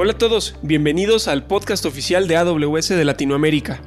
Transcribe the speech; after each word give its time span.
Hola 0.00 0.12
a 0.12 0.16
todos, 0.16 0.54
bienvenidos 0.62 1.26
al 1.26 1.48
podcast 1.48 1.84
oficial 1.84 2.28
de 2.28 2.36
AWS 2.36 2.90
de 2.90 3.04
Latinoamérica. 3.04 3.80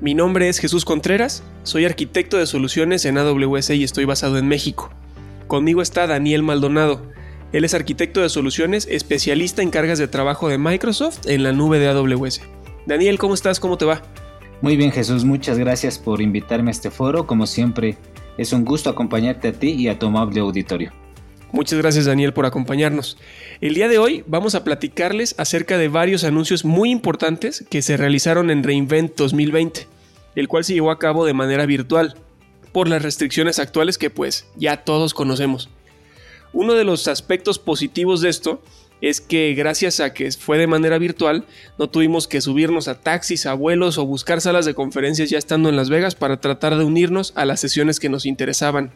Mi 0.00 0.14
nombre 0.14 0.48
es 0.48 0.58
Jesús 0.58 0.86
Contreras, 0.86 1.42
soy 1.64 1.84
arquitecto 1.84 2.38
de 2.38 2.46
soluciones 2.46 3.04
en 3.04 3.18
AWS 3.18 3.68
y 3.68 3.84
estoy 3.84 4.06
basado 4.06 4.38
en 4.38 4.48
México. 4.48 4.88
Conmigo 5.48 5.82
está 5.82 6.06
Daniel 6.06 6.42
Maldonado. 6.42 7.02
Él 7.52 7.66
es 7.66 7.74
arquitecto 7.74 8.22
de 8.22 8.30
soluciones, 8.30 8.88
especialista 8.90 9.60
en 9.60 9.68
cargas 9.68 9.98
de 9.98 10.08
trabajo 10.08 10.48
de 10.48 10.56
Microsoft 10.56 11.26
en 11.26 11.42
la 11.42 11.52
nube 11.52 11.78
de 11.78 11.88
AWS. 11.88 12.40
Daniel, 12.86 13.18
¿cómo 13.18 13.34
estás? 13.34 13.60
¿Cómo 13.60 13.76
te 13.76 13.84
va? 13.84 14.00
Muy 14.62 14.78
bien 14.78 14.92
Jesús, 14.92 15.26
muchas 15.26 15.58
gracias 15.58 15.98
por 15.98 16.22
invitarme 16.22 16.70
a 16.70 16.72
este 16.72 16.90
foro. 16.90 17.26
Como 17.26 17.46
siempre, 17.46 17.98
es 18.38 18.54
un 18.54 18.64
gusto 18.64 18.88
acompañarte 18.88 19.48
a 19.48 19.52
ti 19.52 19.72
y 19.72 19.88
a 19.88 19.98
tu 19.98 20.06
amable 20.06 20.40
auditorio. 20.40 20.90
Muchas 21.52 21.78
gracias 21.80 22.04
Daniel 22.04 22.32
por 22.32 22.46
acompañarnos. 22.46 23.18
El 23.60 23.74
día 23.74 23.88
de 23.88 23.98
hoy 23.98 24.22
vamos 24.28 24.54
a 24.54 24.62
platicarles 24.62 25.34
acerca 25.36 25.78
de 25.78 25.88
varios 25.88 26.22
anuncios 26.22 26.64
muy 26.64 26.90
importantes 26.90 27.64
que 27.68 27.82
se 27.82 27.96
realizaron 27.96 28.50
en 28.50 28.62
Reinvent 28.62 29.16
2020, 29.16 29.88
el 30.36 30.46
cual 30.46 30.64
se 30.64 30.74
llevó 30.74 30.92
a 30.92 31.00
cabo 31.00 31.24
de 31.24 31.34
manera 31.34 31.66
virtual, 31.66 32.14
por 32.72 32.88
las 32.88 33.02
restricciones 33.02 33.58
actuales 33.58 33.98
que 33.98 34.10
pues 34.10 34.46
ya 34.56 34.84
todos 34.84 35.12
conocemos. 35.12 35.68
Uno 36.52 36.74
de 36.74 36.84
los 36.84 37.08
aspectos 37.08 37.58
positivos 37.58 38.20
de 38.20 38.28
esto 38.28 38.62
es 39.00 39.20
que 39.20 39.54
gracias 39.54 39.98
a 39.98 40.12
que 40.12 40.30
fue 40.30 40.56
de 40.56 40.68
manera 40.68 40.98
virtual, 40.98 41.46
no 41.78 41.88
tuvimos 41.88 42.28
que 42.28 42.40
subirnos 42.40 42.86
a 42.86 43.00
taxis, 43.00 43.46
a 43.46 43.54
vuelos 43.54 43.98
o 43.98 44.06
buscar 44.06 44.40
salas 44.40 44.66
de 44.66 44.74
conferencias 44.74 45.30
ya 45.30 45.38
estando 45.38 45.68
en 45.68 45.76
Las 45.76 45.90
Vegas 45.90 46.14
para 46.14 46.40
tratar 46.40 46.76
de 46.76 46.84
unirnos 46.84 47.32
a 47.34 47.44
las 47.44 47.60
sesiones 47.60 47.98
que 47.98 48.08
nos 48.08 48.26
interesaban. 48.26 48.92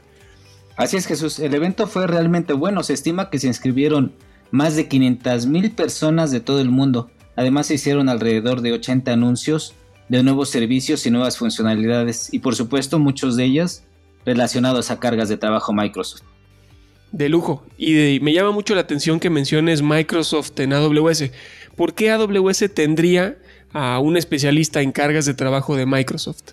Así 0.76 0.96
es 0.96 1.06
Jesús, 1.06 1.38
el 1.38 1.54
evento 1.54 1.86
fue 1.86 2.06
realmente 2.06 2.52
bueno, 2.52 2.82
se 2.82 2.94
estima 2.94 3.30
que 3.30 3.38
se 3.38 3.46
inscribieron 3.46 4.12
más 4.50 4.74
de 4.74 4.88
500 4.88 5.46
mil 5.46 5.70
personas 5.70 6.30
de 6.30 6.40
todo 6.40 6.60
el 6.60 6.68
mundo, 6.68 7.10
además 7.36 7.66
se 7.66 7.74
hicieron 7.74 8.08
alrededor 8.08 8.60
de 8.60 8.72
80 8.72 9.12
anuncios 9.12 9.74
de 10.08 10.22
nuevos 10.22 10.50
servicios 10.50 11.06
y 11.06 11.10
nuevas 11.10 11.38
funcionalidades 11.38 12.32
y 12.32 12.40
por 12.40 12.56
supuesto 12.56 12.98
muchos 12.98 13.36
de 13.36 13.44
ellos 13.44 13.82
relacionados 14.26 14.90
a 14.90 14.98
cargas 14.98 15.28
de 15.28 15.36
trabajo 15.36 15.72
Microsoft. 15.72 16.22
De 17.12 17.28
lujo, 17.28 17.64
y 17.78 18.18
me 18.20 18.32
llama 18.32 18.50
mucho 18.50 18.74
la 18.74 18.80
atención 18.80 19.20
que 19.20 19.30
menciones 19.30 19.82
Microsoft 19.82 20.58
en 20.58 20.72
AWS. 20.72 21.30
¿Por 21.76 21.94
qué 21.94 22.10
AWS 22.10 22.74
tendría 22.74 23.38
a 23.72 24.00
un 24.00 24.16
especialista 24.16 24.82
en 24.82 24.90
cargas 24.90 25.24
de 25.24 25.34
trabajo 25.34 25.76
de 25.76 25.86
Microsoft? 25.86 26.52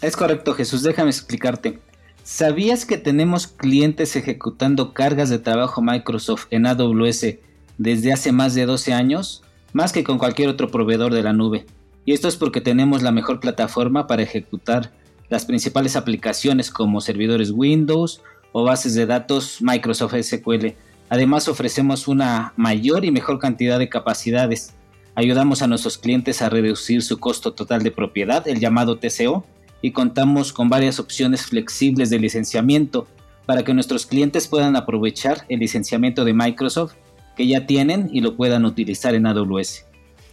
Es 0.00 0.16
correcto 0.16 0.54
Jesús, 0.54 0.82
déjame 0.82 1.10
explicarte. 1.10 1.78
¿Sabías 2.24 2.86
que 2.86 2.98
tenemos 2.98 3.48
clientes 3.48 4.14
ejecutando 4.14 4.94
cargas 4.94 5.28
de 5.28 5.40
trabajo 5.40 5.82
Microsoft 5.82 6.46
en 6.50 6.66
AWS 6.66 7.38
desde 7.78 8.12
hace 8.12 8.30
más 8.30 8.54
de 8.54 8.64
12 8.64 8.92
años? 8.92 9.42
Más 9.72 9.92
que 9.92 10.04
con 10.04 10.18
cualquier 10.18 10.48
otro 10.48 10.70
proveedor 10.70 11.12
de 11.12 11.24
la 11.24 11.32
nube. 11.32 11.66
Y 12.04 12.12
esto 12.12 12.28
es 12.28 12.36
porque 12.36 12.60
tenemos 12.60 13.02
la 13.02 13.10
mejor 13.10 13.40
plataforma 13.40 14.06
para 14.06 14.22
ejecutar 14.22 14.92
las 15.30 15.44
principales 15.46 15.96
aplicaciones 15.96 16.70
como 16.70 17.00
servidores 17.00 17.50
Windows 17.50 18.20
o 18.52 18.62
bases 18.62 18.94
de 18.94 19.06
datos 19.06 19.60
Microsoft 19.60 20.14
SQL. 20.14 20.74
Además 21.08 21.48
ofrecemos 21.48 22.06
una 22.06 22.52
mayor 22.56 23.04
y 23.04 23.10
mejor 23.10 23.40
cantidad 23.40 23.80
de 23.80 23.88
capacidades. 23.88 24.74
Ayudamos 25.16 25.60
a 25.60 25.66
nuestros 25.66 25.98
clientes 25.98 26.40
a 26.40 26.48
reducir 26.48 27.02
su 27.02 27.18
costo 27.18 27.52
total 27.52 27.82
de 27.82 27.90
propiedad, 27.90 28.46
el 28.46 28.60
llamado 28.60 28.98
TCO, 28.98 29.44
y 29.82 29.90
contamos 29.90 30.52
con 30.52 30.68
varias 30.68 30.98
opciones 30.98 31.42
flexibles 31.42 32.08
de 32.08 32.20
licenciamiento 32.20 33.06
para 33.44 33.64
que 33.64 33.74
nuestros 33.74 34.06
clientes 34.06 34.48
puedan 34.48 34.76
aprovechar 34.76 35.44
el 35.48 35.60
licenciamiento 35.60 36.24
de 36.24 36.32
Microsoft 36.32 36.94
que 37.36 37.46
ya 37.46 37.66
tienen 37.66 38.08
y 38.12 38.20
lo 38.20 38.36
puedan 38.36 38.64
utilizar 38.64 39.14
en 39.14 39.26
AWS. 39.26 39.86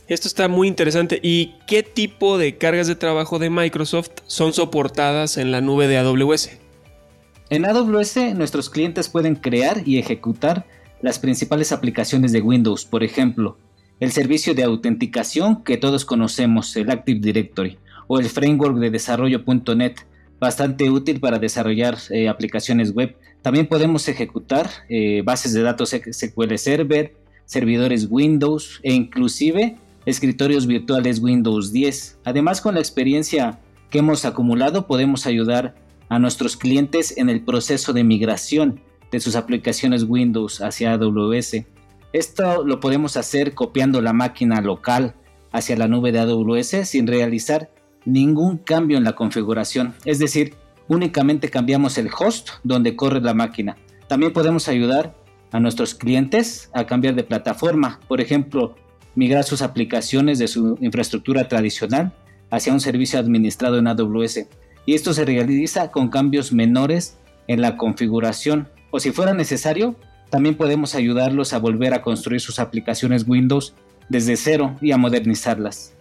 Esto 0.08 0.28
está 0.28 0.48
muy 0.48 0.68
interesante. 0.68 1.20
¿Y 1.22 1.56
qué 1.68 1.84
tipo 1.84 2.38
de 2.38 2.58
cargas 2.58 2.88
de 2.88 2.96
trabajo 2.96 3.40
de 3.40 3.50
Microsoft 3.50 4.10
son 4.26 4.54
soportadas 4.54 5.38
en 5.38 5.52
la 5.52 5.62
nube 5.62 5.88
de 5.88 5.98
AWS? 5.98 6.50
En 7.50 7.66
AWS 7.66 8.36
nuestros 8.36 8.70
clientes 8.70 9.10
pueden 9.10 9.36
crear 9.36 9.88
y 9.88 9.98
ejecutar 9.98 10.66
las 11.02 11.20
principales 11.20 11.72
aplicaciones 11.72 12.32
de 12.32 12.42
Windows, 12.42 12.86
por 12.86 13.04
ejemplo, 13.04 13.58
el 14.00 14.12
servicio 14.12 14.54
de 14.54 14.64
autenticación 14.64 15.64
que 15.64 15.78
todos 15.78 16.06
conocemos, 16.06 16.76
el 16.76 16.90
Active 16.90 17.20
Directory, 17.20 17.78
o 18.12 18.20
el 18.20 18.28
framework 18.28 18.78
de 18.80 18.90
desarrollo.net, 18.90 19.94
bastante 20.40 20.90
útil 20.90 21.20
para 21.20 21.38
desarrollar 21.38 21.96
eh, 22.10 22.28
aplicaciones 22.28 22.92
web. 22.92 23.16
También 23.44 23.68
podemos 23.68 24.08
ejecutar 24.08 24.68
eh, 24.90 25.22
bases 25.24 25.54
de 25.54 25.62
datos 25.62 25.92
SQL 25.92 26.56
Server, 26.58 27.14
servidores 27.46 28.08
Windows 28.10 28.80
e 28.82 28.94
inclusive 28.94 29.78
escritorios 30.08 30.66
virtuales 30.66 31.20
Windows 31.20 31.72
10. 31.72 32.18
Además, 32.24 32.62
con 32.62 32.74
la 32.74 32.80
experiencia 32.80 33.60
que 33.92 34.00
hemos 34.00 34.26
acumulado, 34.26 34.88
podemos 34.88 35.28
ayudar 35.28 35.76
a 36.10 36.18
nuestros 36.18 36.58
clientes 36.58 37.16
en 37.16 37.30
el 37.30 37.42
proceso 37.42 37.94
de 37.94 38.04
migración 38.04 38.82
de 39.12 39.20
sus 39.20 39.36
aplicaciones 39.36 40.04
Windows 40.04 40.62
hacia 40.62 40.94
AWS. 40.94 41.64
Esto 42.12 42.66
lo 42.66 42.80
podemos 42.80 43.18
hacer 43.18 43.54
copiando 43.54 44.02
la 44.02 44.14
máquina 44.14 44.62
local 44.62 45.14
hacia 45.52 45.78
la 45.78 45.88
nube 45.88 46.12
de 46.12 46.20
AWS 46.20 46.90
sin 46.90 47.06
realizar 47.06 47.70
ningún 48.06 48.58
cambio 48.58 48.98
en 48.98 49.04
la 49.04 49.14
configuración, 49.14 49.94
es 50.06 50.20
decir, 50.20 50.56
únicamente 50.88 51.50
cambiamos 51.50 51.98
el 51.98 52.10
host 52.18 52.50
donde 52.64 52.96
corre 52.96 53.22
la 53.22 53.34
máquina. 53.34 53.78
También 54.08 54.34
podemos 54.34 54.68
ayudar 54.68 55.16
a 55.52 55.60
nuestros 55.60 55.96
clientes 55.96 56.70
a 56.74 56.86
cambiar 56.86 57.16
de 57.16 57.24
plataforma, 57.24 58.00
por 58.08 58.22
ejemplo, 58.22 58.76
migrar 59.16 59.44
sus 59.44 59.62
aplicaciones 59.62 60.40
de 60.40 60.48
su 60.48 60.78
infraestructura 60.82 61.48
tradicional 61.48 62.14
hacia 62.52 62.74
un 62.74 62.80
servicio 62.80 63.20
administrado 63.20 63.78
en 63.78 63.88
AWS. 63.88 64.48
Y 64.86 64.94
esto 64.94 65.14
se 65.14 65.26
realiza 65.26 65.92
con 65.92 66.10
cambios 66.10 66.52
menores 66.52 67.18
en 67.48 67.62
la 67.62 67.78
configuración 67.78 68.68
o 68.92 69.00
si 69.00 69.12
fuera 69.12 69.34
necesario, 69.34 69.96
también 70.30 70.56
podemos 70.56 70.96
ayudarlos 70.96 71.54
a 71.54 71.60
volver 71.60 71.94
a 71.94 72.02
construir 72.02 72.42
sus 72.42 72.60
aplicaciones 72.60 73.28
Windows 73.28 73.74
desde 74.10 74.36
cero 74.36 74.76
y 74.82 74.92
a 74.92 74.98
modernizarlas. 74.98 75.94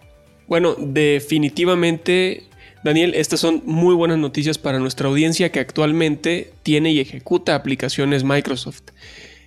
Bueno, 0.49 0.75
definitivamente, 0.79 2.47
Daniel, 2.83 3.13
estas 3.13 3.39
son 3.39 3.61
muy 3.65 3.93
buenas 3.93 4.17
noticias 4.17 4.57
para 4.57 4.79
nuestra 4.79 5.07
audiencia 5.07 5.51
que 5.51 5.59
actualmente 5.59 6.51
tiene 6.63 6.91
y 6.91 6.99
ejecuta 6.99 7.53
aplicaciones 7.53 8.23
Microsoft. 8.23 8.81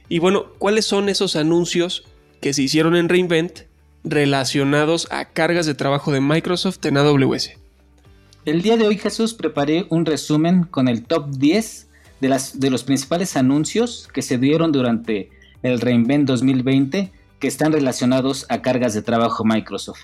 Y 0.09 0.21
bueno, 0.21 0.47
¿cuáles 0.59 0.85
son 0.85 1.09
esos 1.09 1.35
anuncios 1.35 2.05
que 2.41 2.53
se 2.53 2.63
hicieron 2.63 2.95
en 2.95 3.09
Reinvent 3.09 3.63
relacionados 4.05 5.09
a 5.11 5.25
cargas 5.25 5.67
de 5.67 5.75
trabajo 5.75 6.13
de 6.13 6.21
Microsoft 6.21 6.87
en 6.87 6.97
AWS? 6.97 7.51
El 8.45 8.63
día 8.63 8.77
de 8.77 8.87
hoy, 8.87 8.97
Jesús, 8.97 9.35
preparé 9.35 9.87
un 9.91 10.07
resumen 10.07 10.63
con 10.63 10.87
el 10.87 11.03
top 11.03 11.31
10 11.31 11.89
de, 12.21 12.29
las, 12.29 12.61
de 12.61 12.71
los 12.71 12.85
principales 12.85 13.37
anuncios 13.37 14.09
que 14.15 14.23
se 14.23 14.39
dieron 14.39 14.71
durante 14.71 15.31
el 15.65 15.81
Reinvent 15.81 16.29
2020 16.29 17.11
que 17.41 17.49
están 17.49 17.73
relacionados 17.73 18.47
a 18.49 18.63
cargas 18.63 18.95
de 18.95 19.03
trabajo 19.03 19.45
Microsoft. 19.45 20.03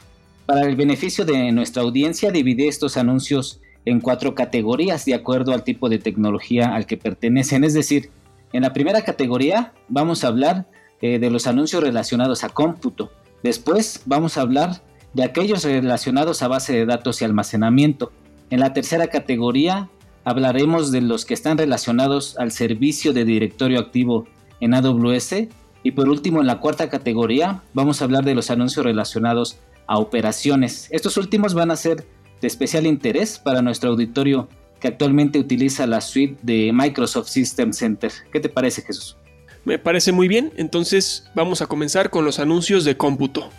Para 0.48 0.62
el 0.62 0.76
beneficio 0.76 1.26
de 1.26 1.52
nuestra 1.52 1.82
audiencia, 1.82 2.30
dividí 2.30 2.68
estos 2.68 2.96
anuncios 2.96 3.60
en 3.84 4.00
cuatro 4.00 4.34
categorías 4.34 5.04
de 5.04 5.12
acuerdo 5.12 5.52
al 5.52 5.62
tipo 5.62 5.90
de 5.90 5.98
tecnología 5.98 6.74
al 6.74 6.86
que 6.86 6.96
pertenecen. 6.96 7.64
Es 7.64 7.74
decir, 7.74 8.08
en 8.54 8.62
la 8.62 8.72
primera 8.72 9.02
categoría 9.02 9.74
vamos 9.90 10.24
a 10.24 10.28
hablar 10.28 10.66
eh, 11.02 11.18
de 11.18 11.28
los 11.28 11.46
anuncios 11.46 11.82
relacionados 11.82 12.44
a 12.44 12.48
cómputo. 12.48 13.12
Después 13.42 14.00
vamos 14.06 14.38
a 14.38 14.40
hablar 14.40 14.80
de 15.12 15.22
aquellos 15.22 15.64
relacionados 15.64 16.42
a 16.42 16.48
base 16.48 16.72
de 16.72 16.86
datos 16.86 17.20
y 17.20 17.26
almacenamiento. 17.26 18.10
En 18.48 18.60
la 18.60 18.72
tercera 18.72 19.08
categoría 19.08 19.90
hablaremos 20.24 20.90
de 20.92 21.02
los 21.02 21.26
que 21.26 21.34
están 21.34 21.58
relacionados 21.58 22.38
al 22.38 22.52
servicio 22.52 23.12
de 23.12 23.26
directorio 23.26 23.80
activo 23.80 24.26
en 24.60 24.72
AWS. 24.72 25.48
Y 25.82 25.90
por 25.90 26.08
último, 26.08 26.40
en 26.40 26.46
la 26.46 26.58
cuarta 26.58 26.88
categoría 26.88 27.62
vamos 27.74 28.00
a 28.00 28.06
hablar 28.06 28.24
de 28.24 28.34
los 28.34 28.50
anuncios 28.50 28.86
relacionados 28.86 29.58
a 29.88 29.98
operaciones. 29.98 30.86
Estos 30.92 31.16
últimos 31.16 31.54
van 31.54 31.72
a 31.72 31.76
ser 31.76 32.06
de 32.40 32.46
especial 32.46 32.86
interés 32.86 33.38
para 33.38 33.62
nuestro 33.62 33.90
auditorio 33.90 34.48
que 34.78 34.86
actualmente 34.86 35.40
utiliza 35.40 35.86
la 35.88 36.00
suite 36.00 36.38
de 36.42 36.70
Microsoft 36.72 37.28
System 37.28 37.72
Center. 37.72 38.12
¿Qué 38.32 38.38
te 38.38 38.48
parece 38.48 38.82
Jesús? 38.82 39.16
Me 39.64 39.78
parece 39.78 40.12
muy 40.12 40.28
bien, 40.28 40.52
entonces 40.56 41.24
vamos 41.34 41.60
a 41.62 41.66
comenzar 41.66 42.10
con 42.10 42.24
los 42.24 42.38
anuncios 42.38 42.84
de 42.84 42.96
cómputo. 42.96 43.50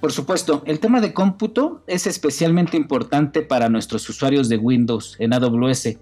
Por 0.00 0.12
supuesto, 0.12 0.62
el 0.64 0.78
tema 0.78 1.00
de 1.00 1.12
cómputo 1.12 1.82
es 1.88 2.06
especialmente 2.06 2.76
importante 2.76 3.42
para 3.42 3.68
nuestros 3.68 4.08
usuarios 4.08 4.48
de 4.48 4.58
Windows 4.58 5.16
en 5.18 5.32
AWS, 5.32 5.96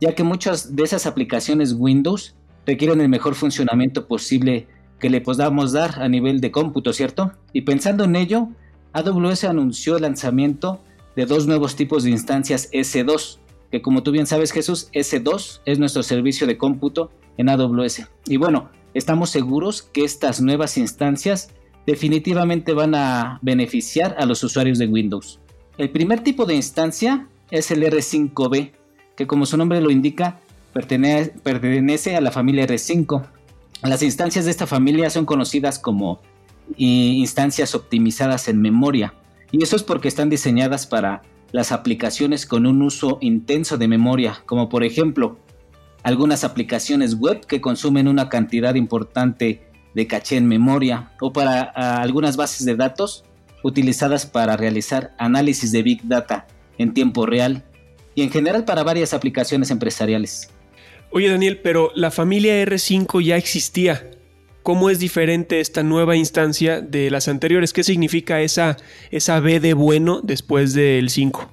ya 0.00 0.14
que 0.14 0.22
muchas 0.22 0.74
de 0.74 0.84
esas 0.84 1.06
aplicaciones 1.06 1.74
Windows 1.74 2.34
requieren 2.64 3.02
el 3.02 3.10
mejor 3.10 3.34
funcionamiento 3.34 4.06
posible 4.06 4.68
que 4.98 5.10
le 5.10 5.20
podamos 5.20 5.72
dar 5.72 6.00
a 6.00 6.08
nivel 6.08 6.40
de 6.40 6.50
cómputo, 6.50 6.92
¿cierto? 6.92 7.32
Y 7.52 7.62
pensando 7.62 8.04
en 8.04 8.16
ello, 8.16 8.48
AWS 8.92 9.44
anunció 9.44 9.96
el 9.96 10.02
lanzamiento 10.02 10.80
de 11.16 11.26
dos 11.26 11.46
nuevos 11.46 11.76
tipos 11.76 12.04
de 12.04 12.10
instancias 12.10 12.70
S2, 12.72 13.38
que 13.70 13.82
como 13.82 14.02
tú 14.02 14.10
bien 14.10 14.26
sabes 14.26 14.52
Jesús, 14.52 14.88
S2 14.92 15.60
es 15.64 15.78
nuestro 15.78 16.02
servicio 16.02 16.46
de 16.46 16.58
cómputo 16.58 17.10
en 17.36 17.48
AWS. 17.48 18.08
Y 18.26 18.36
bueno, 18.36 18.70
estamos 18.94 19.30
seguros 19.30 19.82
que 19.82 20.04
estas 20.04 20.40
nuevas 20.40 20.76
instancias 20.76 21.50
definitivamente 21.86 22.74
van 22.74 22.94
a 22.94 23.38
beneficiar 23.42 24.14
a 24.18 24.26
los 24.26 24.42
usuarios 24.44 24.78
de 24.78 24.86
Windows. 24.86 25.40
El 25.78 25.90
primer 25.90 26.22
tipo 26.22 26.44
de 26.44 26.54
instancia 26.54 27.26
es 27.50 27.70
el 27.70 27.82
R5B, 27.82 28.72
que 29.16 29.26
como 29.26 29.46
su 29.46 29.56
nombre 29.56 29.80
lo 29.80 29.90
indica, 29.90 30.40
pertenece, 30.72 32.16
a 32.16 32.20
la 32.20 32.30
familia 32.30 32.66
R5. 32.66 33.24
Las 33.82 34.02
instancias 34.02 34.44
de 34.44 34.50
esta 34.50 34.66
familia 34.66 35.10
son 35.10 35.26
conocidas 35.26 35.78
como 35.78 36.20
instancias 36.76 37.74
optimizadas 37.74 38.48
en 38.48 38.60
memoria, 38.60 39.14
y 39.50 39.62
eso 39.62 39.76
es 39.76 39.82
porque 39.82 40.08
están 40.08 40.30
diseñadas 40.30 40.86
para 40.86 41.22
las 41.52 41.72
aplicaciones 41.72 42.46
con 42.46 42.66
un 42.66 42.82
uso 42.82 43.18
intenso 43.20 43.76
de 43.76 43.86
memoria, 43.86 44.42
como 44.46 44.68
por 44.68 44.84
ejemplo 44.84 45.38
algunas 46.02 46.42
aplicaciones 46.44 47.14
web 47.16 47.46
que 47.46 47.60
consumen 47.60 48.08
una 48.08 48.28
cantidad 48.28 48.74
importante 48.74 49.62
de 49.94 50.06
caché 50.06 50.36
en 50.38 50.48
memoria 50.48 51.12
o 51.20 51.32
para 51.32 51.62
algunas 52.00 52.36
bases 52.36 52.64
de 52.64 52.74
datos 52.74 53.24
utilizadas 53.62 54.26
para 54.26 54.56
realizar 54.56 55.14
análisis 55.18 55.70
de 55.70 55.82
Big 55.82 56.00
Data 56.04 56.46
en 56.78 56.94
tiempo 56.94 57.26
real 57.26 57.64
y 58.14 58.22
en 58.22 58.30
general 58.30 58.64
para 58.64 58.82
varias 58.82 59.14
aplicaciones 59.14 59.70
empresariales. 59.70 60.50
Oye 61.10 61.28
Daniel, 61.28 61.60
pero 61.62 61.92
la 61.94 62.10
familia 62.10 62.64
R5 62.64 63.22
ya 63.22 63.36
existía. 63.36 64.10
¿Cómo 64.62 64.90
es 64.90 65.00
diferente 65.00 65.58
esta 65.58 65.82
nueva 65.82 66.14
instancia 66.14 66.80
de 66.80 67.10
las 67.10 67.26
anteriores? 67.26 67.72
¿Qué 67.72 67.82
significa 67.82 68.40
esa, 68.42 68.76
esa 69.10 69.40
B 69.40 69.58
de 69.58 69.74
bueno 69.74 70.20
después 70.22 70.72
del 70.72 71.10
5? 71.10 71.50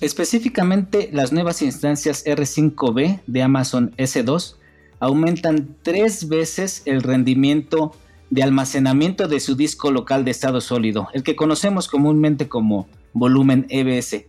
Específicamente, 0.00 1.10
las 1.12 1.32
nuevas 1.32 1.60
instancias 1.60 2.24
R5B 2.24 3.20
de 3.26 3.42
Amazon 3.42 3.92
S2 3.98 4.56
aumentan 5.00 5.76
tres 5.82 6.28
veces 6.28 6.80
el 6.86 7.02
rendimiento 7.02 7.94
de 8.30 8.42
almacenamiento 8.42 9.28
de 9.28 9.40
su 9.40 9.54
disco 9.54 9.90
local 9.90 10.24
de 10.24 10.30
estado 10.30 10.62
sólido, 10.62 11.08
el 11.12 11.22
que 11.22 11.36
conocemos 11.36 11.88
comúnmente 11.88 12.48
como 12.48 12.88
volumen 13.12 13.66
EBS. 13.68 14.24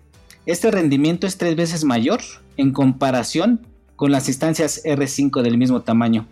Este 0.46 0.70
rendimiento 0.70 1.28
es 1.28 1.38
tres 1.38 1.56
veces 1.56 1.86
mayor 1.86 2.20
en 2.58 2.74
comparación 2.74 3.66
con 3.96 4.12
las 4.12 4.28
instancias 4.28 4.84
R5 4.84 5.42
del 5.42 5.58
mismo 5.58 5.82
tamaño. 5.82 6.28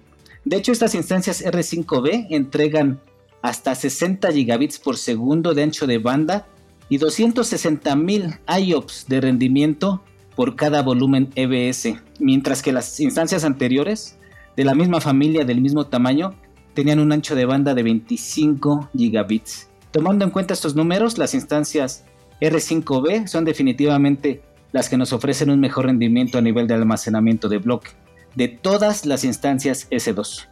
De 0.46 0.58
hecho, 0.58 0.72
estas 0.72 0.94
instancias 0.94 1.44
R5B 1.44 2.28
entregan 2.30 3.02
hasta 3.42 3.74
60 3.74 4.32
gigabits 4.32 4.78
por 4.78 4.96
segundo 4.96 5.56
de 5.56 5.64
ancho 5.64 5.88
de 5.88 5.98
banda 5.98 6.48
y 6.88 7.00
260.000 7.00 8.40
IOPS 8.62 9.08
de 9.08 9.22
rendimiento 9.22 10.04
por 10.36 10.56
cada 10.56 10.84
volumen 10.84 11.32
EBS, 11.36 11.96
mientras 12.20 12.62
que 12.62 12.72
las 12.72 13.00
instancias 13.00 13.44
anteriores 13.44 14.20
de 14.56 14.66
la 14.66 14.76
misma 14.76 15.02
familia, 15.02 15.46
del 15.46 15.62
mismo 15.62 15.88
tamaño, 15.88 16.36
tenían 16.76 17.00
un 17.00 17.12
ancho 17.12 17.34
de 17.34 17.46
banda 17.46 17.74
de 17.74 17.82
25 17.82 18.92
gigabits. 18.96 19.70
Tomando 19.90 20.26
en 20.26 20.32
cuenta 20.32 20.54
estos 20.54 20.76
números, 20.76 21.18
las 21.18 21.34
instancias 21.34 22.06
R5B 22.40 23.28
son 23.28 23.46
definitivamente 23.46 24.44
las 24.74 24.90
que 24.90 24.98
nos 24.98 25.12
ofrecen 25.12 25.50
un 25.50 25.60
mejor 25.60 25.86
rendimiento 25.86 26.38
a 26.38 26.42
nivel 26.42 26.68
de 26.68 26.76
almacenamiento 26.76 27.50
de 27.50 27.58
bloque 27.58 27.92
de 28.36 28.48
todas 28.48 29.06
las 29.06 29.24
instancias 29.24 29.90
S2. 29.90 30.48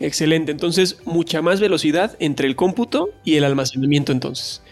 Excelente, 0.00 0.52
entonces 0.52 0.98
mucha 1.04 1.40
más 1.40 1.60
velocidad 1.60 2.16
entre 2.18 2.48
el 2.48 2.56
cómputo 2.56 3.10
y 3.24 3.36
el 3.36 3.44
almacenamiento 3.44 4.12
entonces. 4.12 4.62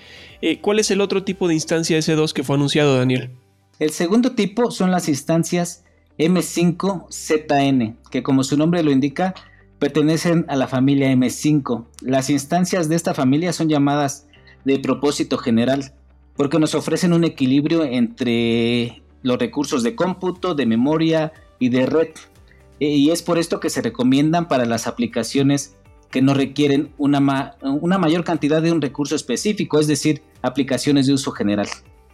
Eh, 0.40 0.61
¿Cuál 0.61 0.81
es 0.81 0.90
el 0.90 1.00
otro 1.00 1.23
tipo 1.23 1.46
de 1.46 1.55
instancia 1.55 1.99
S2 1.99 2.32
que 2.32 2.43
fue 2.43 2.56
anunciado, 2.56 2.96
Daniel? 2.96 3.31
El 3.79 3.90
segundo 3.90 4.32
tipo 4.32 4.70
son 4.70 4.90
las 4.90 5.08
instancias 5.08 5.84
M5ZN, 6.19 7.96
que 8.11 8.23
como 8.23 8.44
su 8.44 8.56
nombre 8.56 8.82
lo 8.82 8.90
indica, 8.90 9.34
pertenecen 9.79 10.44
a 10.49 10.56
la 10.56 10.69
familia 10.69 11.12
M5. 11.12 11.87
Las 12.02 12.31
instancias 12.31 12.88
de 12.88 12.96
esta 12.96 13.14
familia 13.14 13.52
son 13.52 13.69
llamadas 13.69 14.26
de 14.64 14.79
propósito 14.79 15.38
general, 15.38 15.93
porque 16.37 16.58
nos 16.58 16.75
ofrecen 16.75 17.12
un 17.12 17.25
equilibrio 17.25 17.84
entre 17.84 19.02
los 19.23 19.38
recursos 19.38 19.82
de 19.82 19.94
cómputo, 19.94 20.55
de 20.55 20.67
memoria 20.67 21.32
y 21.62 21.68
de 21.68 21.86
red. 21.86 22.08
E, 22.80 22.86
y 22.86 23.10
es 23.10 23.22
por 23.22 23.38
esto 23.38 23.60
que 23.60 23.70
se 23.70 23.82
recomiendan 23.82 24.48
para 24.48 24.66
las 24.66 24.86
aplicaciones 24.86 25.76
que 26.10 26.20
no 26.22 26.34
requieren 26.34 26.92
una, 26.98 27.56
una 27.62 27.98
mayor 27.98 28.24
cantidad 28.24 28.60
de 28.60 28.72
un 28.72 28.82
recurso 28.82 29.14
específico, 29.14 29.80
es 29.80 29.86
decir, 29.86 30.22
aplicaciones 30.42 31.06
de 31.06 31.14
uso 31.14 31.30
general. 31.32 31.68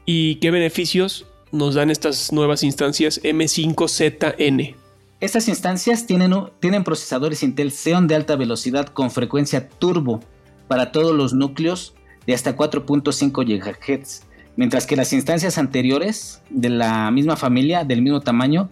¿Y 0.05 0.37
qué 0.37 0.51
beneficios 0.51 1.27
nos 1.53 1.75
dan 1.75 1.91
estas 1.91 2.33
nuevas 2.33 2.63
instancias 2.63 3.23
M5ZN. 3.23 4.75
Estas 5.21 5.49
instancias 5.49 6.07
tienen, 6.07 6.33
tienen 6.61 6.85
procesadores 6.85 7.43
Intel 7.43 7.73
Xeon 7.73 8.07
de 8.07 8.15
alta 8.15 8.37
velocidad 8.37 8.87
con 8.87 9.11
frecuencia 9.11 9.69
turbo 9.69 10.21
para 10.69 10.93
todos 10.93 11.17
los 11.17 11.33
núcleos 11.33 11.95
de 12.27 12.35
hasta 12.35 12.57
4.5 12.57 13.45
GHz, 13.45 14.23
mientras 14.57 14.87
que 14.87 14.97
las 14.97 15.13
instancias 15.13 15.59
anteriores 15.59 16.43
de 16.51 16.69
la 16.69 17.11
misma 17.11 17.37
familia, 17.37 17.85
del 17.85 18.03
mismo 18.03 18.21
tamaño, 18.21 18.69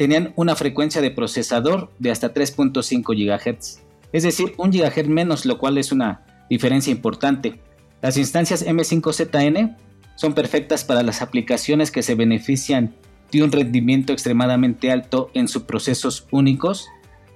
tenían 0.00 0.32
una 0.34 0.56
frecuencia 0.56 1.02
de 1.02 1.10
procesador 1.10 1.90
de 1.98 2.10
hasta 2.10 2.32
3.5 2.32 3.04
GHz, 3.04 3.80
es 4.14 4.22
decir, 4.22 4.54
un 4.56 4.70
GHz 4.70 5.08
menos, 5.08 5.44
lo 5.44 5.58
cual 5.58 5.76
es 5.76 5.92
una 5.92 6.24
diferencia 6.48 6.90
importante. 6.90 7.60
Las 8.00 8.16
instancias 8.16 8.66
M5ZN 8.66 9.76
son 10.16 10.32
perfectas 10.32 10.84
para 10.84 11.02
las 11.02 11.20
aplicaciones 11.20 11.90
que 11.90 12.02
se 12.02 12.14
benefician 12.14 12.94
de 13.30 13.42
un 13.42 13.52
rendimiento 13.52 14.14
extremadamente 14.14 14.90
alto 14.90 15.30
en 15.34 15.48
sus 15.48 15.64
procesos 15.64 16.26
únicos 16.30 16.88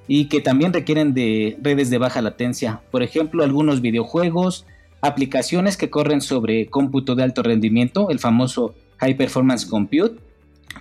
y 0.09 0.31
que 0.31 0.41
también 0.41 0.73
requieren 0.73 1.13
de 1.13 1.59
redes 1.61 1.91
de 1.91 1.99
baja 1.99 2.23
latencia. 2.23 2.81
Por 2.91 3.03
ejemplo, 3.03 3.45
algunos 3.45 3.83
videojuegos, 3.83 4.65
aplicaciones 5.03 5.77
que 5.77 5.91
corren 5.91 6.23
sobre 6.23 6.71
cómputo 6.71 7.15
de 7.15 7.25
alto 7.25 7.43
rendimiento, 7.43 8.09
el 8.09 8.21
famoso 8.21 8.75
High 9.01 9.19
Performance 9.19 9.67
Compute. 9.67 10.19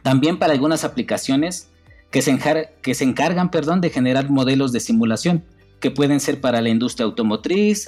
También 0.02 0.40
para 0.40 0.54
algunas 0.54 0.86
aplicaciones 0.86 1.68
que 2.13 2.21
se, 2.21 2.38
que 2.83 2.94
se 2.94 3.04
encargan 3.04 3.50
perdón, 3.50 3.81
de 3.81 3.89
generar 3.89 4.30
modelos 4.30 4.71
de 4.71 4.80
simulación, 4.80 5.44
que 5.80 5.89
pueden 5.89 6.19
ser 6.19 6.39
para 6.39 6.62
la 6.62 6.69
industria 6.69 7.06
automotriz, 7.06 7.88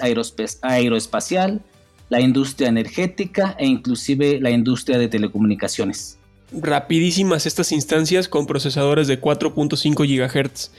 aeroespacial, 0.63 1.61
la 2.09 2.21
industria 2.21 2.67
energética 2.67 3.55
e 3.59 3.67
inclusive 3.67 4.39
la 4.41 4.49
industria 4.49 4.97
de 4.97 5.07
telecomunicaciones. 5.09 6.17
Rapidísimas 6.51 7.45
estas 7.45 7.71
instancias 7.71 8.27
con 8.27 8.47
procesadores 8.47 9.07
de 9.07 9.21
4.5 9.21 9.93
GHz. 9.95 10.71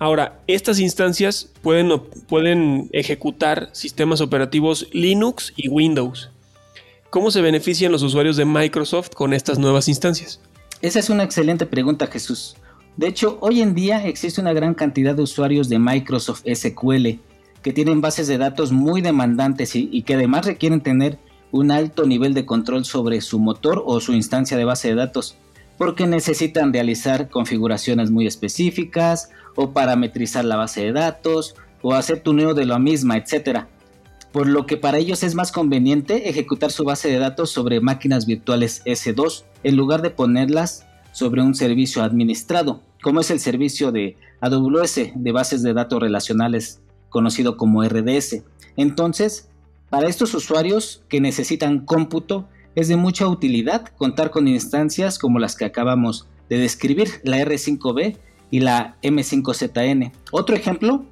Ahora, 0.00 0.40
estas 0.48 0.80
instancias 0.80 1.50
pueden, 1.62 2.00
pueden 2.26 2.90
ejecutar 2.92 3.70
sistemas 3.70 4.20
operativos 4.20 4.88
Linux 4.90 5.52
y 5.56 5.68
Windows. 5.68 6.30
¿Cómo 7.10 7.30
se 7.30 7.42
benefician 7.42 7.92
los 7.92 8.02
usuarios 8.02 8.36
de 8.36 8.44
Microsoft 8.44 9.10
con 9.10 9.34
estas 9.34 9.60
nuevas 9.60 9.86
instancias? 9.86 10.40
Esa 10.80 10.98
es 10.98 11.10
una 11.10 11.22
excelente 11.22 11.64
pregunta, 11.64 12.08
Jesús. 12.08 12.56
De 12.96 13.08
hecho, 13.08 13.38
hoy 13.40 13.62
en 13.62 13.74
día 13.74 14.06
existe 14.06 14.40
una 14.40 14.52
gran 14.52 14.74
cantidad 14.74 15.14
de 15.14 15.22
usuarios 15.22 15.68
de 15.68 15.78
Microsoft 15.78 16.42
SQL 16.46 17.18
que 17.62 17.72
tienen 17.72 18.00
bases 18.00 18.26
de 18.26 18.38
datos 18.38 18.72
muy 18.72 19.00
demandantes 19.00 19.74
y, 19.76 20.02
que 20.02 20.14
además 20.14 20.44
requieren 20.46 20.80
tener 20.80 21.18
un 21.52 21.70
alto 21.70 22.04
nivel 22.06 22.34
de 22.34 22.44
control 22.44 22.84
sobre 22.84 23.20
su 23.20 23.38
motor 23.38 23.82
o 23.86 24.00
su 24.00 24.12
instancia 24.12 24.56
de 24.56 24.64
base 24.64 24.88
de 24.88 24.96
datos, 24.96 25.36
porque 25.78 26.06
necesitan 26.06 26.72
realizar 26.72 27.30
configuraciones 27.30 28.10
muy 28.10 28.26
específicas 28.26 29.30
o 29.54 29.72
parametrizar 29.72 30.44
la 30.44 30.56
base 30.56 30.82
de 30.82 30.92
datos 30.92 31.54
o 31.82 31.94
hacer 31.94 32.20
tuneo 32.20 32.52
de 32.52 32.66
la 32.66 32.78
misma, 32.78 33.16
etc. 33.16 33.66
Por 34.32 34.48
lo 34.48 34.66
que 34.66 34.76
para 34.76 34.98
ellos 34.98 35.22
es 35.22 35.34
más 35.34 35.52
conveniente 35.52 36.28
ejecutar 36.28 36.72
su 36.72 36.84
base 36.84 37.08
de 37.08 37.18
datos 37.18 37.50
sobre 37.50 37.80
máquinas 37.80 38.26
virtuales 38.26 38.82
S2 38.84 39.44
en 39.62 39.76
lugar 39.76 40.02
de 40.02 40.10
ponerlas 40.10 40.86
sobre 41.12 41.42
un 41.42 41.54
servicio 41.54 42.02
administrado, 42.02 42.82
como 43.02 43.20
es 43.20 43.30
el 43.30 43.40
servicio 43.40 43.92
de 43.92 44.16
AWS 44.40 45.12
de 45.14 45.32
bases 45.32 45.62
de 45.62 45.74
datos 45.74 46.00
relacionales 46.00 46.80
conocido 47.08 47.56
como 47.56 47.84
RDS. 47.84 48.42
Entonces, 48.76 49.48
para 49.90 50.08
estos 50.08 50.34
usuarios 50.34 51.04
que 51.08 51.20
necesitan 51.20 51.84
cómputo, 51.84 52.48
es 52.74 52.88
de 52.88 52.96
mucha 52.96 53.28
utilidad 53.28 53.86
contar 53.98 54.30
con 54.30 54.48
instancias 54.48 55.18
como 55.18 55.38
las 55.38 55.56
que 55.56 55.66
acabamos 55.66 56.26
de 56.48 56.58
describir, 56.58 57.20
la 57.22 57.38
R5B 57.38 58.16
y 58.50 58.60
la 58.60 58.96
M5ZN. 59.02 60.12
Otro 60.30 60.56
ejemplo 60.56 61.04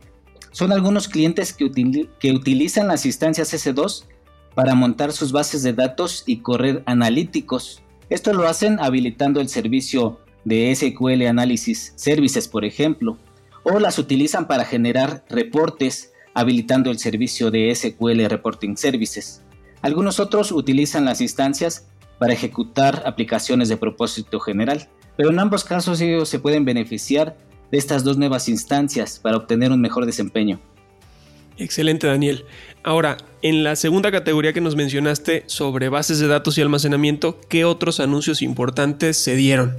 son 0.53 0.73
algunos 0.73 1.09
clientes 1.09 1.53
que, 1.53 1.65
utilizan 1.65 2.89
las 2.89 3.07
instancias 3.07 3.53
S2 3.53 4.05
para 4.55 4.75
montar 4.75 5.13
sus 5.13 5.33
bases 5.33 5.63
de 5.63 5.73
datos 5.73 6.25
y 6.27 6.39
correr 6.39 6.83
analíticos. 6.87 7.83
Esto 8.11 8.33
lo 8.33 8.49
hacen 8.49 8.81
habilitando 8.81 9.41
el 9.41 9.49
servicio 9.49 10.19
de 10.45 10.75
SQL 10.75 11.29
Analysis 11.29 11.93
Services, 11.95 12.49
por 12.49 12.65
ejemplo, 12.65 13.17
o 13.63 13.79
las 13.79 14.01
utilizan 14.01 14.49
para 14.49 14.65
generar 14.65 15.25
reportes 15.29 16.13
habilitando 16.35 16.91
el 16.91 16.99
servicio 16.99 17.53
de 17.53 17.73
SQL 17.73 18.25
Reporting 18.25 18.77
Services. 18.77 19.43
Algunos 19.81 20.19
otros 20.19 20.51
utilizan 20.51 21.05
las 21.05 21.21
instancias 21.21 21.87
para 22.19 22.33
ejecutar 22.33 23.05
aplicaciones 23.07 23.69
de 23.69 23.77
propósito 23.77 24.41
general, 24.41 24.89
pero 25.17 25.31
en 25.31 25.39
ambos 25.39 25.63
casos 25.63 26.01
ellos 26.01 26.29
se 26.29 26.41
pueden 26.41 26.65
beneficiar 26.65 27.37
de 27.71 27.79
estas 27.79 28.03
dos 28.03 28.19
nuevas 28.19 28.49
instancias 28.49 29.21
para 29.21 29.37
obtener 29.37 29.71
un 29.71 29.81
mejor 29.81 30.05
desempeño. 30.05 30.59
Excelente, 31.59 32.07
Daniel. 32.07 32.45
Ahora, 32.83 33.19
en 33.43 33.63
la 33.65 33.77
segunda 33.77 34.11
categoría 34.11 34.53
que 34.53 34.61
nos 34.61 34.77
mencionaste 34.77 35.45
sobre 35.47 35.89
bases 35.89 36.19
de 36.19 36.29
datos 36.29 36.57
y 36.57 36.63
almacenamiento, 36.63 37.39
¿qué 37.49 37.65
otros 37.65 38.01
anuncios 38.01 38.43
importantes 38.43 39.17
se 39.17 39.37
dieron? 39.37 39.77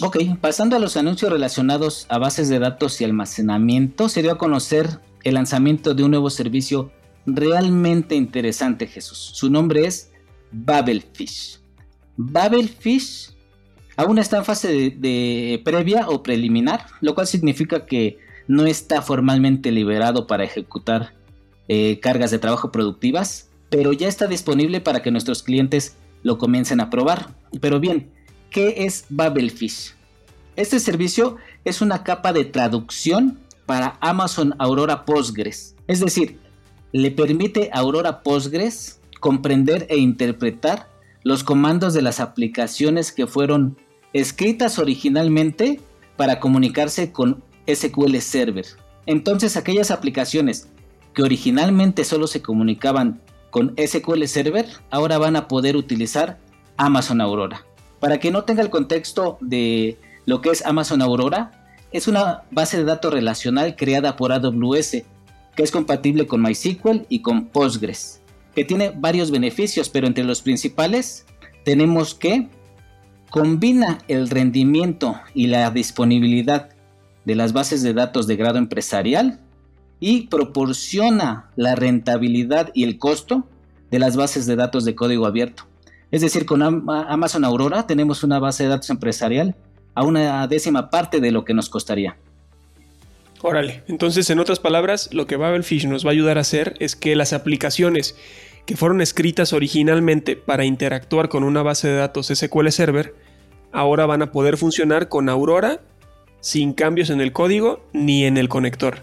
Ok, 0.00 0.18
pasando 0.40 0.76
a 0.76 0.78
los 0.78 0.96
anuncios 0.96 1.32
relacionados 1.32 2.06
a 2.08 2.18
bases 2.18 2.48
de 2.48 2.58
datos 2.58 3.00
y 3.00 3.04
almacenamiento, 3.04 4.08
se 4.08 4.22
dio 4.22 4.32
a 4.32 4.38
conocer 4.38 5.00
el 5.24 5.34
lanzamiento 5.34 5.94
de 5.94 6.04
un 6.04 6.10
nuevo 6.10 6.30
servicio 6.30 6.92
realmente 7.24 8.14
interesante, 8.14 8.86
Jesús. 8.86 9.30
Su 9.34 9.50
nombre 9.50 9.86
es 9.86 10.12
Babelfish. 10.52 11.58
Babelfish 12.16 13.30
aún 13.96 14.18
está 14.18 14.38
en 14.38 14.44
fase 14.44 14.90
de, 14.96 15.60
previa 15.64 16.08
o 16.08 16.22
preliminar, 16.22 16.86
lo 17.00 17.14
cual 17.14 17.26
significa 17.26 17.86
que 17.86 18.18
no 18.48 18.66
está 18.66 19.02
formalmente 19.02 19.72
liberado 19.72 20.26
para 20.26 20.44
ejecutar 20.44 21.14
eh, 21.68 21.98
cargas 22.00 22.30
de 22.30 22.38
trabajo 22.38 22.70
productivas, 22.70 23.50
pero 23.70 23.92
ya 23.92 24.08
está 24.08 24.26
disponible 24.26 24.80
para 24.80 25.02
que 25.02 25.10
nuestros 25.10 25.42
clientes 25.42 25.96
lo 26.22 26.38
comiencen 26.38 26.80
a 26.80 26.90
probar. 26.90 27.34
Pero 27.60 27.80
bien, 27.80 28.10
¿qué 28.50 28.86
es 28.86 29.06
Babelfish? 29.08 29.94
Este 30.54 30.80
servicio 30.80 31.36
es 31.64 31.80
una 31.80 32.02
capa 32.04 32.32
de 32.32 32.44
traducción 32.44 33.38
para 33.66 33.98
Amazon 34.00 34.54
Aurora 34.58 35.04
Postgres. 35.04 35.74
Es 35.86 36.00
decir, 36.00 36.38
le 36.92 37.10
permite 37.10 37.70
a 37.72 37.80
Aurora 37.80 38.22
Postgres 38.22 39.00
comprender 39.20 39.86
e 39.90 39.98
interpretar 39.98 40.88
los 41.24 41.42
comandos 41.42 41.92
de 41.92 42.02
las 42.02 42.20
aplicaciones 42.20 43.10
que 43.10 43.26
fueron 43.26 43.76
escritas 44.12 44.78
originalmente 44.78 45.80
para 46.16 46.40
comunicarse 46.40 47.12
con 47.12 47.42
SQL 47.66 48.16
Server. 48.18 48.66
Entonces 49.06 49.56
aquellas 49.56 49.90
aplicaciones 49.90 50.68
que 51.14 51.22
originalmente 51.22 52.04
solo 52.04 52.26
se 52.26 52.42
comunicaban 52.42 53.20
con 53.50 53.74
SQL 53.76 54.24
Server, 54.26 54.66
ahora 54.90 55.18
van 55.18 55.36
a 55.36 55.48
poder 55.48 55.76
utilizar 55.76 56.38
Amazon 56.76 57.20
Aurora. 57.20 57.64
Para 58.00 58.18
que 58.18 58.30
no 58.30 58.44
tenga 58.44 58.62
el 58.62 58.70
contexto 58.70 59.38
de 59.40 59.98
lo 60.26 60.40
que 60.40 60.50
es 60.50 60.66
Amazon 60.66 61.00
Aurora, 61.00 61.66
es 61.90 62.08
una 62.08 62.42
base 62.50 62.76
de 62.76 62.84
datos 62.84 63.12
relacional 63.12 63.76
creada 63.76 64.16
por 64.16 64.32
AWS 64.32 65.04
que 65.56 65.62
es 65.62 65.70
compatible 65.70 66.26
con 66.26 66.42
MySQL 66.42 67.06
y 67.08 67.20
con 67.22 67.46
Postgres, 67.46 68.20
que 68.54 68.64
tiene 68.64 68.92
varios 68.94 69.30
beneficios, 69.30 69.88
pero 69.88 70.06
entre 70.06 70.24
los 70.24 70.42
principales 70.42 71.24
tenemos 71.64 72.14
que 72.14 72.48
combina 73.30 73.98
el 74.06 74.28
rendimiento 74.28 75.18
y 75.34 75.46
la 75.46 75.70
disponibilidad 75.70 76.68
de 77.26 77.34
las 77.34 77.52
bases 77.52 77.82
de 77.82 77.92
datos 77.92 78.26
de 78.26 78.36
grado 78.36 78.56
empresarial 78.56 79.40
y 80.00 80.28
proporciona 80.28 81.50
la 81.56 81.74
rentabilidad 81.74 82.70
y 82.72 82.84
el 82.84 82.98
costo 82.98 83.46
de 83.90 83.98
las 83.98 84.16
bases 84.16 84.46
de 84.46 84.56
datos 84.56 84.84
de 84.84 84.94
código 84.94 85.26
abierto. 85.26 85.64
Es 86.10 86.20
decir, 86.22 86.46
con 86.46 86.62
Amazon 86.62 87.44
Aurora 87.44 87.86
tenemos 87.86 88.22
una 88.22 88.38
base 88.38 88.62
de 88.62 88.70
datos 88.70 88.90
empresarial 88.90 89.56
a 89.94 90.04
una 90.04 90.46
décima 90.46 90.88
parte 90.88 91.20
de 91.20 91.32
lo 91.32 91.44
que 91.44 91.52
nos 91.52 91.68
costaría. 91.68 92.16
Órale, 93.42 93.82
entonces 93.88 94.30
en 94.30 94.38
otras 94.38 94.60
palabras, 94.60 95.12
lo 95.12 95.26
que 95.26 95.36
Babelfish 95.36 95.86
nos 95.88 96.06
va 96.06 96.10
a 96.10 96.12
ayudar 96.12 96.38
a 96.38 96.42
hacer 96.42 96.74
es 96.78 96.94
que 96.94 97.16
las 97.16 97.32
aplicaciones 97.32 98.16
que 98.66 98.76
fueron 98.76 99.00
escritas 99.00 99.52
originalmente 99.52 100.36
para 100.36 100.64
interactuar 100.64 101.28
con 101.28 101.44
una 101.44 101.62
base 101.62 101.88
de 101.88 101.96
datos 101.96 102.28
SQL 102.28 102.68
Server, 102.68 103.14
ahora 103.72 104.06
van 104.06 104.22
a 104.22 104.32
poder 104.32 104.56
funcionar 104.56 105.08
con 105.08 105.28
Aurora 105.28 105.80
sin 106.46 106.74
cambios 106.74 107.10
en 107.10 107.20
el 107.20 107.32
código 107.32 107.80
ni 107.92 108.24
en 108.24 108.36
el 108.36 108.48
conector. 108.48 109.02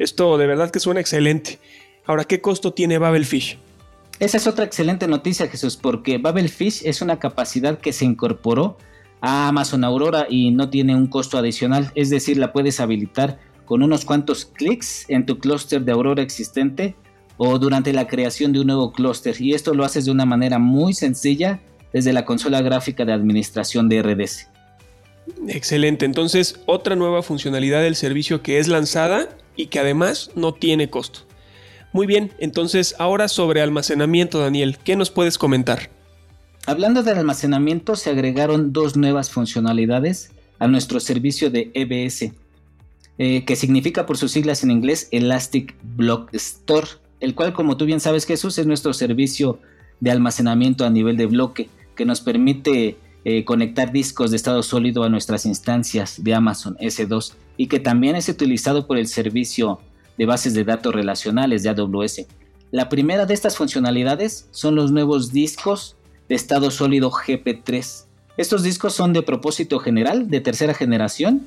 Esto 0.00 0.36
de 0.38 0.48
verdad 0.48 0.72
que 0.72 0.80
suena 0.80 0.98
excelente. 0.98 1.60
Ahora, 2.04 2.24
¿qué 2.24 2.40
costo 2.40 2.72
tiene 2.72 2.98
Babelfish? 2.98 3.58
Esa 4.18 4.38
es 4.38 4.48
otra 4.48 4.64
excelente 4.64 5.06
noticia, 5.06 5.46
Jesús, 5.46 5.76
porque 5.76 6.18
Babelfish 6.18 6.82
es 6.84 7.00
una 7.00 7.20
capacidad 7.20 7.78
que 7.78 7.92
se 7.92 8.04
incorporó 8.04 8.76
a 9.20 9.46
Amazon 9.46 9.84
Aurora 9.84 10.26
y 10.28 10.50
no 10.50 10.68
tiene 10.68 10.96
un 10.96 11.06
costo 11.06 11.38
adicional, 11.38 11.92
es 11.94 12.10
decir, 12.10 12.38
la 12.38 12.52
puedes 12.52 12.80
habilitar 12.80 13.38
con 13.66 13.84
unos 13.84 14.04
cuantos 14.04 14.44
clics 14.44 15.08
en 15.08 15.26
tu 15.26 15.38
clúster 15.38 15.80
de 15.80 15.92
Aurora 15.92 16.24
existente 16.24 16.96
o 17.36 17.56
durante 17.60 17.92
la 17.92 18.08
creación 18.08 18.52
de 18.52 18.58
un 18.58 18.66
nuevo 18.66 18.90
clúster 18.90 19.40
y 19.40 19.54
esto 19.54 19.74
lo 19.74 19.84
haces 19.84 20.06
de 20.06 20.10
una 20.10 20.26
manera 20.26 20.58
muy 20.58 20.92
sencilla 20.92 21.60
desde 21.92 22.12
la 22.12 22.24
consola 22.24 22.62
gráfica 22.62 23.04
de 23.04 23.12
administración 23.12 23.88
de 23.88 24.02
RDS. 24.02 24.53
Excelente, 25.48 26.04
entonces 26.04 26.60
otra 26.66 26.96
nueva 26.96 27.22
funcionalidad 27.22 27.82
del 27.82 27.96
servicio 27.96 28.42
que 28.42 28.58
es 28.58 28.68
lanzada 28.68 29.28
y 29.56 29.66
que 29.66 29.78
además 29.78 30.30
no 30.34 30.52
tiene 30.52 30.90
costo. 30.90 31.20
Muy 31.92 32.06
bien, 32.06 32.32
entonces 32.38 32.94
ahora 32.98 33.28
sobre 33.28 33.62
almacenamiento, 33.62 34.40
Daniel, 34.40 34.78
¿qué 34.82 34.96
nos 34.96 35.10
puedes 35.10 35.38
comentar? 35.38 35.90
Hablando 36.66 37.02
del 37.02 37.18
almacenamiento, 37.18 37.94
se 37.94 38.10
agregaron 38.10 38.72
dos 38.72 38.96
nuevas 38.96 39.30
funcionalidades 39.30 40.32
a 40.58 40.66
nuestro 40.66 40.98
servicio 40.98 41.50
de 41.50 41.70
EBS, 41.74 42.32
eh, 43.18 43.44
que 43.44 43.54
significa 43.54 44.06
por 44.06 44.16
sus 44.16 44.32
siglas 44.32 44.64
en 44.64 44.70
inglés 44.70 45.08
Elastic 45.12 45.74
Block 45.82 46.34
Store, 46.34 46.86
el 47.20 47.34
cual, 47.34 47.52
como 47.52 47.76
tú 47.76 47.84
bien 47.84 48.00
sabes, 48.00 48.24
Jesús, 48.24 48.58
es 48.58 48.66
nuestro 48.66 48.92
servicio 48.92 49.60
de 50.00 50.10
almacenamiento 50.10 50.84
a 50.84 50.90
nivel 50.90 51.16
de 51.16 51.26
bloque, 51.26 51.68
que 51.94 52.04
nos 52.04 52.20
permite 52.20 52.96
eh, 53.24 53.44
conectar 53.44 53.90
discos 53.90 54.30
de 54.30 54.36
estado 54.36 54.62
sólido 54.62 55.02
a 55.02 55.08
nuestras 55.08 55.46
instancias 55.46 56.22
de 56.22 56.34
Amazon 56.34 56.76
S2 56.76 57.32
y 57.56 57.68
que 57.68 57.80
también 57.80 58.16
es 58.16 58.28
utilizado 58.28 58.86
por 58.86 58.98
el 58.98 59.06
servicio 59.06 59.80
de 60.18 60.26
bases 60.26 60.52
de 60.52 60.64
datos 60.64 60.94
relacionales 60.94 61.62
de 61.62 61.70
AWS. 61.70 62.26
La 62.70 62.88
primera 62.88 63.24
de 63.24 63.34
estas 63.34 63.56
funcionalidades 63.56 64.48
son 64.50 64.74
los 64.74 64.92
nuevos 64.92 65.32
discos 65.32 65.96
de 66.28 66.34
estado 66.34 66.70
sólido 66.70 67.10
GP3. 67.10 68.04
Estos 68.36 68.62
discos 68.62 68.94
son 68.94 69.12
de 69.12 69.22
propósito 69.22 69.78
general 69.78 70.28
de 70.28 70.40
tercera 70.40 70.74
generación 70.74 71.46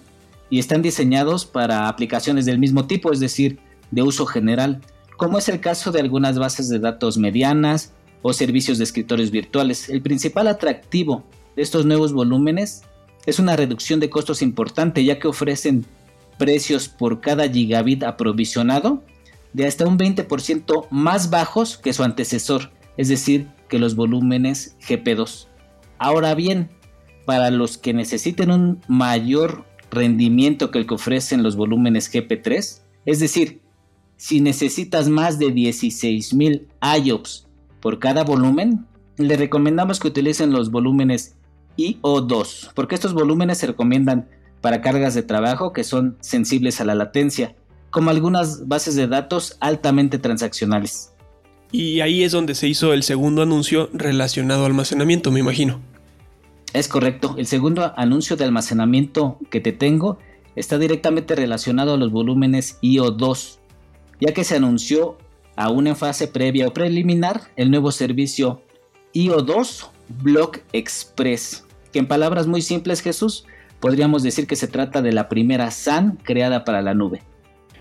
y 0.49 0.59
están 0.59 0.81
diseñados 0.81 1.45
para 1.45 1.89
aplicaciones 1.89 2.45
del 2.45 2.59
mismo 2.59 2.87
tipo, 2.87 3.11
es 3.11 3.19
decir, 3.19 3.59
de 3.91 4.01
uso 4.01 4.25
general, 4.25 4.81
como 5.17 5.37
es 5.37 5.49
el 5.49 5.59
caso 5.59 5.91
de 5.91 5.99
algunas 5.99 6.39
bases 6.39 6.69
de 6.69 6.79
datos 6.79 7.17
medianas 7.17 7.91
o 8.21 8.33
servicios 8.33 8.77
de 8.77 8.85
escritorios 8.85 9.31
virtuales. 9.31 9.89
El 9.89 10.01
principal 10.01 10.47
atractivo 10.47 11.23
estos 11.57 11.85
nuevos 11.85 12.13
volúmenes 12.13 12.83
es 13.25 13.39
una 13.39 13.55
reducción 13.55 13.99
de 13.99 14.09
costos 14.09 14.41
importante, 14.41 15.03
ya 15.03 15.19
que 15.19 15.27
ofrecen 15.27 15.85
precios 16.37 16.87
por 16.87 17.19
cada 17.19 17.49
gigabit 17.49 18.03
aprovisionado 18.03 19.03
de 19.53 19.65
hasta 19.65 19.87
un 19.87 19.97
20% 19.97 20.87
más 20.91 21.29
bajos 21.29 21.77
que 21.77 21.93
su 21.93 22.03
antecesor, 22.03 22.71
es 22.95 23.09
decir, 23.09 23.47
que 23.69 23.79
los 23.79 23.95
volúmenes 23.95 24.77
GP2. 24.87 25.47
Ahora 25.97 26.35
bien, 26.35 26.69
para 27.25 27.51
los 27.51 27.77
que 27.77 27.93
necesiten 27.93 28.51
un 28.51 28.81
mayor 28.87 29.65
rendimiento 29.91 30.71
que 30.71 30.79
el 30.79 30.87
que 30.87 30.93
ofrecen 30.93 31.43
los 31.43 31.55
volúmenes 31.55 32.13
GP3, 32.13 32.81
es 33.05 33.19
decir, 33.19 33.61
si 34.15 34.41
necesitas 34.41 35.09
más 35.09 35.39
de 35.39 35.47
16.000 35.47 36.65
IOPS 37.03 37.47
por 37.81 37.99
cada 37.99 38.23
volumen, 38.23 38.85
le 39.17 39.37
recomendamos 39.37 39.99
que 39.99 40.07
utilicen 40.07 40.51
los 40.51 40.71
volúmenes 40.71 41.35
IO2, 41.77 42.71
porque 42.73 42.95
estos 42.95 43.13
volúmenes 43.13 43.59
se 43.59 43.67
recomiendan 43.67 44.27
para 44.61 44.81
cargas 44.81 45.13
de 45.13 45.23
trabajo 45.23 45.73
que 45.73 45.83
son 45.83 46.17
sensibles 46.19 46.81
a 46.81 46.85
la 46.85 46.95
latencia, 46.95 47.55
como 47.89 48.09
algunas 48.09 48.67
bases 48.67 48.95
de 48.95 49.07
datos 49.07 49.57
altamente 49.59 50.19
transaccionales. 50.19 51.13
Y 51.71 52.01
ahí 52.01 52.23
es 52.23 52.31
donde 52.31 52.55
se 52.55 52.67
hizo 52.67 52.93
el 52.93 53.03
segundo 53.03 53.41
anuncio 53.41 53.89
relacionado 53.93 54.65
al 54.65 54.71
almacenamiento, 54.71 55.31
me 55.31 55.39
imagino. 55.39 55.81
Es 56.73 56.87
correcto, 56.87 57.35
el 57.37 57.47
segundo 57.47 57.93
anuncio 57.95 58.35
de 58.35 58.45
almacenamiento 58.45 59.37
que 59.49 59.61
te 59.61 59.71
tengo 59.71 60.17
está 60.55 60.77
directamente 60.77 61.35
relacionado 61.35 61.93
a 61.93 61.97
los 61.97 62.11
volúmenes 62.11 62.77
IO2, 62.81 63.59
ya 64.19 64.33
que 64.33 64.43
se 64.43 64.55
anunció 64.55 65.17
aún 65.55 65.87
en 65.87 65.95
fase 65.95 66.27
previa 66.27 66.67
o 66.67 66.73
preliminar 66.73 67.41
el 67.55 67.71
nuevo 67.71 67.91
servicio 67.91 68.61
IO2 69.13 69.89
Block 70.21 70.59
Express, 70.73 71.65
que 71.97 72.01
en 72.01 72.07
palabras 72.07 72.45
muy 72.45 72.61
simples 72.61 73.01
Jesús, 73.01 73.45
podríamos 73.79 74.21
decir 74.21 74.45
que 74.45 74.55
se 74.55 74.67
trata 74.67 75.01
de 75.01 75.13
la 75.13 75.29
primera 75.29 75.71
SAN 75.71 76.19
creada 76.21 76.63
para 76.63 76.83
la 76.83 76.93
nube. 76.93 77.23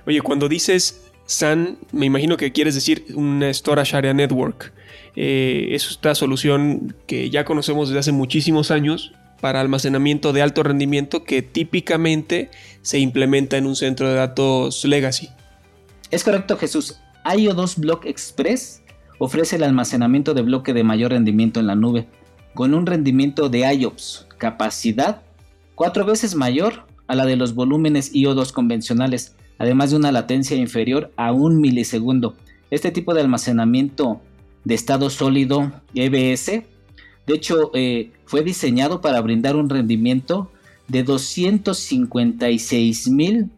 Oye, 0.07 0.23
cuando 0.23 0.49
dices 0.49 1.03
SAN, 1.27 1.77
me 1.93 2.07
imagino 2.07 2.39
que 2.39 2.51
quieres 2.51 2.75
decir 2.75 3.05
una 3.15 3.53
Storage 3.53 3.95
Area 3.95 4.15
Network. 4.15 4.73
Eh, 5.17 5.69
es 5.73 5.91
esta 5.91 6.15
solución 6.15 6.97
que 7.07 7.29
ya 7.29 7.45
conocemos 7.45 7.91
desde 7.91 7.99
hace 7.99 8.13
muchísimos 8.13 8.71
años 8.71 9.13
para 9.43 9.61
almacenamiento 9.61 10.33
de 10.33 10.41
alto 10.41 10.63
rendimiento 10.63 11.25
que 11.25 11.43
típicamente 11.43 12.51
se 12.81 12.99
implementa 12.99 13.59
en 13.59 13.67
un 13.67 13.77
centro 13.77 14.09
de 14.09 14.15
datos 14.15 14.87
legacy. 14.87 15.29
Es 16.11 16.25
correcto, 16.25 16.57
Jesús. 16.57 17.01
IO2 17.27 17.77
Block 17.77 18.07
Express 18.07 18.81
ofrece 19.19 19.57
el 19.57 19.63
almacenamiento 19.63 20.33
de 20.33 20.41
bloque 20.41 20.73
de 20.73 20.85
mayor 20.85 21.11
rendimiento 21.11 21.61
en 21.61 21.67
la 21.67 21.75
nube, 21.75 22.07
con 22.57 22.75
un 22.75 22.87
rendimiento 22.87 23.49
de 23.49 23.73
IOPS, 23.73 24.27
capacidad 24.39 25.23
cuatro 25.77 26.05
veces 26.05 26.35
mayor 26.35 26.87
a 27.07 27.15
la 27.15 27.25
de 27.25 27.37
los 27.37 27.55
volúmenes 27.55 28.13
IO2 28.13 28.51
convencionales, 28.51 29.37
además 29.59 29.91
de 29.91 29.97
una 29.97 30.11
latencia 30.11 30.57
inferior 30.57 31.13
a 31.17 31.31
un 31.33 31.61
milisegundo. 31.61 32.35
Este 32.71 32.91
tipo 32.91 33.15
de 33.15 33.21
almacenamiento 33.21 34.21
de 34.65 34.75
estado 34.75 35.09
sólido 35.11 35.71
EBS, 35.95 36.65
de 37.27 37.35
hecho, 37.35 37.71
eh, 37.75 38.11
fue 38.25 38.43
diseñado 38.43 39.01
para 39.01 39.21
brindar 39.21 39.55
un 39.55 39.69
rendimiento 39.69 40.51
de 40.89 41.03
256 41.03 43.09
mil 43.09 43.51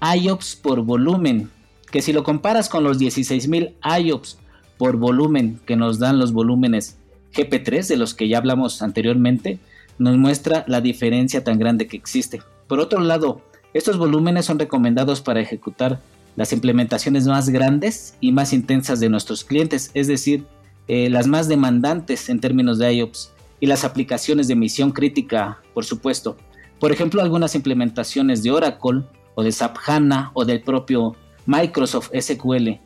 IOPS 0.00 0.56
por 0.56 0.80
volumen, 0.82 1.50
que 1.92 2.00
si 2.00 2.14
lo 2.14 2.24
comparas 2.24 2.70
con 2.70 2.84
los 2.84 2.98
16 2.98 3.48
mil 3.48 3.74
IOPS 3.84 4.38
por 4.78 4.96
volumen 4.96 5.60
que 5.66 5.76
nos 5.76 5.98
dan 5.98 6.18
los 6.18 6.32
volúmenes 6.32 6.96
GP3 7.36 7.86
de 7.86 7.96
los 7.96 8.14
que 8.14 8.28
ya 8.28 8.38
hablamos 8.38 8.82
anteriormente, 8.82 9.58
nos 9.98 10.16
muestra 10.16 10.64
la 10.66 10.80
diferencia 10.80 11.44
tan 11.44 11.58
grande 11.58 11.86
que 11.86 11.96
existe. 11.96 12.42
Por 12.66 12.80
otro 12.80 13.00
lado, 13.00 13.42
estos 13.74 13.98
volúmenes 13.98 14.46
son 14.46 14.58
recomendados 14.58 15.20
para 15.20 15.40
ejecutar 15.40 16.00
las 16.34 16.52
implementaciones 16.52 17.26
más 17.26 17.48
grandes 17.48 18.14
y 18.20 18.32
más 18.32 18.52
intensas 18.52 19.00
de 19.00 19.08
nuestros 19.08 19.44
clientes, 19.44 19.90
es 19.94 20.06
decir, 20.06 20.44
eh, 20.88 21.10
las 21.10 21.26
más 21.26 21.48
demandantes 21.48 22.28
en 22.28 22.40
términos 22.40 22.78
de 22.78 22.94
IOPS 22.94 23.32
y 23.60 23.66
las 23.66 23.84
aplicaciones 23.84 24.48
de 24.48 24.56
misión 24.56 24.92
crítica, 24.92 25.60
por 25.74 25.84
supuesto. 25.84 26.36
Por 26.78 26.92
ejemplo, 26.92 27.22
algunas 27.22 27.54
implementaciones 27.54 28.42
de 28.42 28.50
Oracle 28.50 29.02
o 29.34 29.42
de 29.42 29.52
SAP 29.52 29.76
HANA 29.86 30.30
o 30.34 30.44
del 30.44 30.62
propio 30.62 31.16
Microsoft 31.46 32.10
SQL 32.18 32.80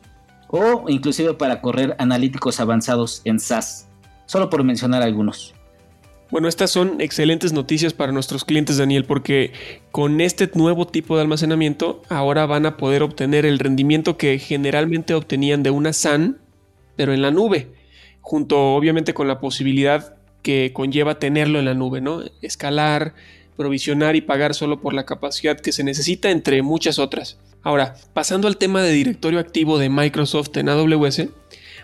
o 0.51 0.89
inclusive 0.89 1.33
para 1.33 1.61
correr 1.61 1.95
analíticos 1.97 2.59
avanzados 2.59 3.21
en 3.23 3.39
SAS, 3.39 3.87
solo 4.31 4.49
por 4.49 4.63
mencionar 4.63 5.01
algunos. 5.01 5.53
Bueno, 6.29 6.47
estas 6.47 6.71
son 6.71 7.01
excelentes 7.01 7.51
noticias 7.51 7.91
para 7.91 8.13
nuestros 8.13 8.45
clientes, 8.45 8.77
Daniel, 8.77 9.03
porque 9.03 9.51
con 9.91 10.21
este 10.21 10.49
nuevo 10.53 10.87
tipo 10.87 11.17
de 11.17 11.23
almacenamiento 11.23 12.01
ahora 12.07 12.45
van 12.45 12.65
a 12.65 12.77
poder 12.77 13.03
obtener 13.03 13.45
el 13.45 13.59
rendimiento 13.59 14.15
que 14.15 14.39
generalmente 14.39 15.15
obtenían 15.15 15.63
de 15.63 15.71
una 15.71 15.91
SAN, 15.91 16.37
pero 16.95 17.13
en 17.13 17.21
la 17.21 17.31
nube, 17.31 17.73
junto 18.21 18.73
obviamente 18.73 19.13
con 19.13 19.27
la 19.27 19.41
posibilidad 19.41 20.15
que 20.43 20.71
conlleva 20.73 21.19
tenerlo 21.19 21.59
en 21.59 21.65
la 21.65 21.73
nube, 21.73 21.99
¿no? 21.99 22.21
Escalar, 22.41 23.13
provisionar 23.57 24.15
y 24.15 24.21
pagar 24.21 24.53
solo 24.53 24.79
por 24.79 24.93
la 24.93 25.05
capacidad 25.05 25.59
que 25.59 25.73
se 25.73 25.83
necesita, 25.83 26.31
entre 26.31 26.61
muchas 26.61 26.99
otras. 26.99 27.37
Ahora, 27.63 27.95
pasando 28.13 28.47
al 28.47 28.55
tema 28.55 28.81
de 28.81 28.93
directorio 28.93 29.39
activo 29.39 29.77
de 29.77 29.89
Microsoft 29.89 30.55
en 30.55 30.69
AWS, 30.69 31.27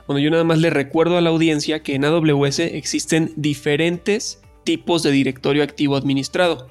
bueno, 0.07 0.19
yo 0.19 0.31
nada 0.31 0.45
más 0.45 0.59
le 0.59 0.69
recuerdo 0.69 1.17
a 1.17 1.21
la 1.21 1.29
audiencia 1.29 1.83
que 1.83 1.95
en 1.95 2.05
AWS 2.05 2.59
existen 2.59 3.33
diferentes 3.35 4.41
tipos 4.63 5.03
de 5.03 5.11
directorio 5.11 5.63
activo 5.63 5.97
administrado. 5.97 6.69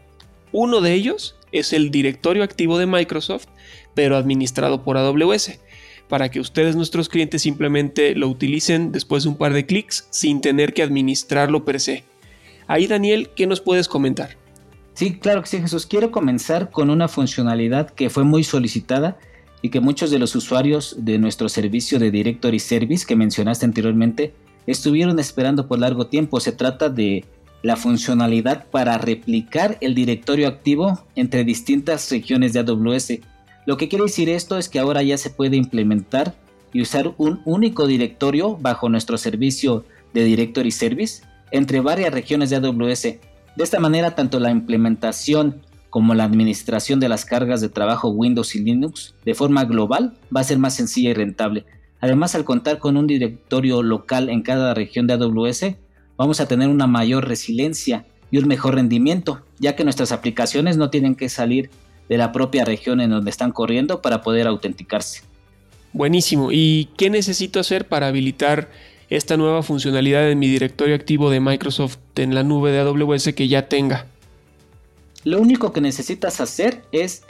Uno 0.53 0.81
de 0.81 0.95
ellos 0.95 1.37
es 1.53 1.75
el 1.75 1.91
directorio 1.91 2.43
activo 2.43 2.79
de 2.79 2.87
Microsoft, 2.87 3.47
pero 3.95 4.17
administrado 4.17 4.83
por 4.83 4.97
AWS, 4.97 5.59
para 6.09 6.31
que 6.31 6.41
ustedes, 6.41 6.77
nuestros 6.77 7.11
clientes, 7.11 7.43
simplemente 7.43 8.15
lo 8.15 8.29
utilicen 8.29 8.91
después 8.91 9.25
de 9.25 9.29
un 9.29 9.37
par 9.37 9.53
de 9.53 9.67
clics 9.67 10.07
sin 10.11 10.41
tener 10.41 10.73
que 10.73 10.83
administrarlo 10.83 11.65
per 11.65 11.81
se. 11.81 12.05
Ahí, 12.67 12.87
Daniel, 12.87 13.31
¿qué 13.37 13.47
nos 13.47 13.61
puedes 13.61 13.87
comentar? 13.87 14.37
Sí, 14.95 15.19
claro 15.19 15.43
que 15.43 15.49
sí, 15.49 15.61
Jesús. 15.61 15.85
Quiero 15.85 16.11
comenzar 16.11 16.71
con 16.71 16.89
una 16.89 17.07
funcionalidad 17.07 17.91
que 17.91 18.09
fue 18.09 18.25
muy 18.25 18.45
solicitada 18.45 19.19
y 19.67 19.69
que 19.69 19.81
muchos 19.81 20.13
de 20.13 20.21
los 20.21 20.37
usuarios 20.37 20.95
de 20.97 21.19
nuestro 21.19 21.49
servicio 21.49 21.99
de 21.99 22.13
Directory 22.13 22.61
Service 22.61 23.05
que 23.05 23.17
mencionaste 23.17 23.67
anteriormente 23.67 24.33
estuvieron 24.65 25.19
esperando 25.19 25.67
por 25.67 25.81
largo 25.81 26.07
tiempo. 26.07 26.39
Se 26.39 26.53
trata 26.53 26.89
de 26.89 27.25
la 27.65 27.75
funcionalidad 27.75 28.67
para 28.71 28.97
replicar 28.97 29.77
el 29.81 29.97
directorio 29.97 30.47
activo 30.47 31.05
entre 31.17 31.43
distintas 31.43 32.09
regiones 32.13 32.53
de 32.53 32.61
AWS. 32.61 33.19
Lo 33.67 33.77
que 33.77 33.89
quiere 33.89 34.05
decir 34.05 34.29
esto 34.29 34.57
es 34.57 34.69
que 34.69 34.79
ahora 34.79 35.03
ya 35.03 35.19
se 35.19 35.31
puede 35.31 35.57
implementar 35.57 36.37
y 36.73 36.81
usar 36.81 37.13
un 37.19 37.41
único 37.45 37.89
directorio 37.89 38.57
bajo 38.57 38.89
nuestro 38.89 39.19
servicio 39.19 39.85
de 40.15 40.23
Directory 40.23 40.71
Service 40.71 41.25
entre 41.51 41.81
varias 41.81 42.15
regiones 42.15 42.51
de 42.51 42.57
AWS. 42.57 43.03
De 43.03 43.21
esta 43.65 43.81
manera, 43.81 44.15
tanto 44.15 44.39
la 44.39 44.53
implementación 44.53 45.61
como 45.97 46.15
la 46.15 46.25
administración 46.25 47.01
de 47.01 47.09
las 47.09 47.25
cargas 47.25 47.63
de 47.63 47.71
trabajo 47.71 48.11
Windows 48.11 48.55
y 48.55 48.59
Linux 48.59 49.15
de 49.25 49.33
forma 49.33 49.65
global 49.65 50.13
va 50.25 50.43
a 50.43 50.45
ser 50.45 50.59
más 50.59 50.75
sencilla 50.77 51.09
y 51.09 51.15
rentable. 51.15 51.65
Además, 52.03 52.35
al 52.35 52.45
contar 52.45 52.79
con 52.79 52.99
un 52.99 53.07
directorio 53.07 53.83
local 53.83 54.29
en 54.29 54.43
cada 54.43 54.75
región 54.75 55.07
de 55.07 55.15
AWS, 55.15 55.77
vamos 56.19 56.41
a 56.41 56.49
tener 56.49 56.69
una 56.69 56.87
mayor 56.87 57.27
resiliencia 57.27 58.05
y 58.31 58.37
un 58.37 58.47
mejor 58.47 58.75
rendimiento, 58.75 59.41
ya 59.59 59.75
que 59.75 59.85
nuestras 59.85 60.13
aplicaciones 60.13 60.77
no 60.77 60.91
tienen 60.91 61.15
que 61.15 61.31
salir 61.31 61.71
de 62.11 62.19
la 62.19 62.31
propia 62.31 62.67
región 62.67 63.01
en 63.01 63.09
donde 63.09 63.31
están 63.31 63.53
corriendo 63.53 64.03
para 64.03 64.21
poder 64.21 64.47
autenticarse. 64.47 65.23
Buenísimo. 65.95 66.51
¿Y 66.53 66.91
qué 66.99 67.09
necesito 67.09 67.59
hacer 67.59 67.89
para 67.89 68.09
habilitar 68.09 68.69
esta 69.09 69.39
nueva 69.39 69.63
funcionalidad 69.63 70.31
en 70.31 70.41
mi 70.41 70.49
directorio 70.49 70.95
activo 70.95 71.31
de 71.31 71.41
Microsoft 71.41 71.97
en 72.17 72.35
la 72.35 72.43
nube 72.43 72.71
de 72.71 72.81
AWS 72.81 73.33
que 73.35 73.49
ya 73.49 73.71
tenga? 73.71 74.09
Lo 75.27 75.41
único 75.41 75.73
que 75.73 75.81
necesitas 75.81 76.41
hacer 76.41 76.85
es 76.93 77.25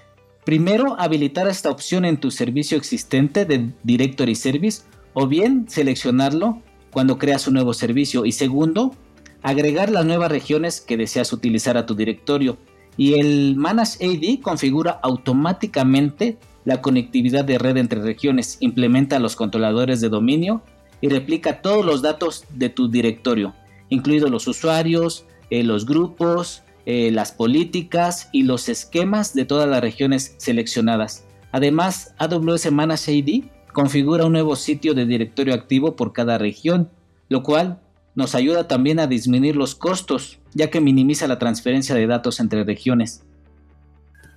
primero 0.44 1.00
habilitar 1.00 1.48
esta 1.48 1.70
opción 1.70 2.04
en 2.04 2.18
tu 2.18 2.30
servicio 2.30 2.76
existente 2.76 3.46
de 3.46 3.70
Directory 3.84 4.34
Service 4.34 4.82
o 5.14 5.26
bien 5.26 5.64
seleccionarlo 5.66 6.60
cuando 6.90 7.16
creas 7.16 7.46
un 7.48 7.54
nuevo 7.54 7.72
servicio 7.72 8.26
y 8.26 8.32
segundo, 8.32 8.94
agregar 9.40 9.88
las 9.88 10.04
nuevas 10.04 10.30
regiones 10.30 10.82
que 10.82 10.98
deseas 10.98 11.32
utilizar 11.32 11.78
a 11.78 11.86
tu 11.86 11.94
directorio. 11.94 12.58
Y 12.98 13.14
el 13.14 13.56
Manage 13.56 14.04
AD 14.04 14.42
configura 14.42 15.00
automáticamente 15.02 16.36
la 16.66 16.82
conectividad 16.82 17.46
de 17.46 17.56
red 17.56 17.78
entre 17.78 18.02
regiones, 18.02 18.58
implementa 18.60 19.18
los 19.20 19.36
controladores 19.36 20.02
de 20.02 20.10
dominio 20.10 20.60
y 21.00 21.08
replica 21.08 21.62
todos 21.62 21.82
los 21.82 22.02
datos 22.02 22.44
de 22.50 22.68
tu 22.68 22.90
directorio, 22.90 23.54
incluidos 23.88 24.30
los 24.30 24.46
usuarios, 24.48 25.24
eh, 25.48 25.62
los 25.62 25.86
grupos, 25.86 26.62
eh, 26.86 27.10
las 27.10 27.32
políticas 27.32 28.28
y 28.32 28.44
los 28.44 28.68
esquemas 28.68 29.34
de 29.34 29.44
todas 29.44 29.68
las 29.68 29.80
regiones 29.80 30.34
seleccionadas. 30.38 31.24
Además, 31.52 32.14
AWS 32.18 32.70
Manage 32.70 33.12
ID 33.12 33.44
configura 33.72 34.24
un 34.24 34.32
nuevo 34.32 34.56
sitio 34.56 34.94
de 34.94 35.04
directorio 35.04 35.52
activo 35.52 35.96
por 35.96 36.12
cada 36.12 36.38
región, 36.38 36.88
lo 37.28 37.42
cual 37.42 37.80
nos 38.14 38.34
ayuda 38.34 38.68
también 38.68 38.98
a 38.98 39.06
disminuir 39.06 39.56
los 39.56 39.74
costos, 39.74 40.38
ya 40.54 40.70
que 40.70 40.80
minimiza 40.80 41.26
la 41.26 41.38
transferencia 41.38 41.94
de 41.94 42.06
datos 42.06 42.40
entre 42.40 42.64
regiones. 42.64 43.22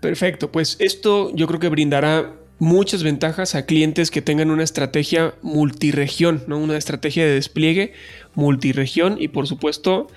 Perfecto, 0.02 0.52
pues 0.52 0.76
esto 0.80 1.34
yo 1.36 1.48
creo 1.48 1.60
que 1.60 1.70
brindará 1.70 2.34
muchas 2.58 3.04
ventajas 3.04 3.56
a 3.56 3.66
clientes 3.66 4.12
que 4.12 4.22
tengan 4.22 4.52
una 4.52 4.64
estrategia 4.64 5.34
multiregión, 5.42 6.44
¿no? 6.48 6.58
una 6.58 6.78
estrategia 6.78 7.26
de 7.26 7.34
despliegue 7.34 7.94
multiregión 8.36 9.18
y 9.20 9.30
por 9.30 9.48
supuesto 9.48 10.08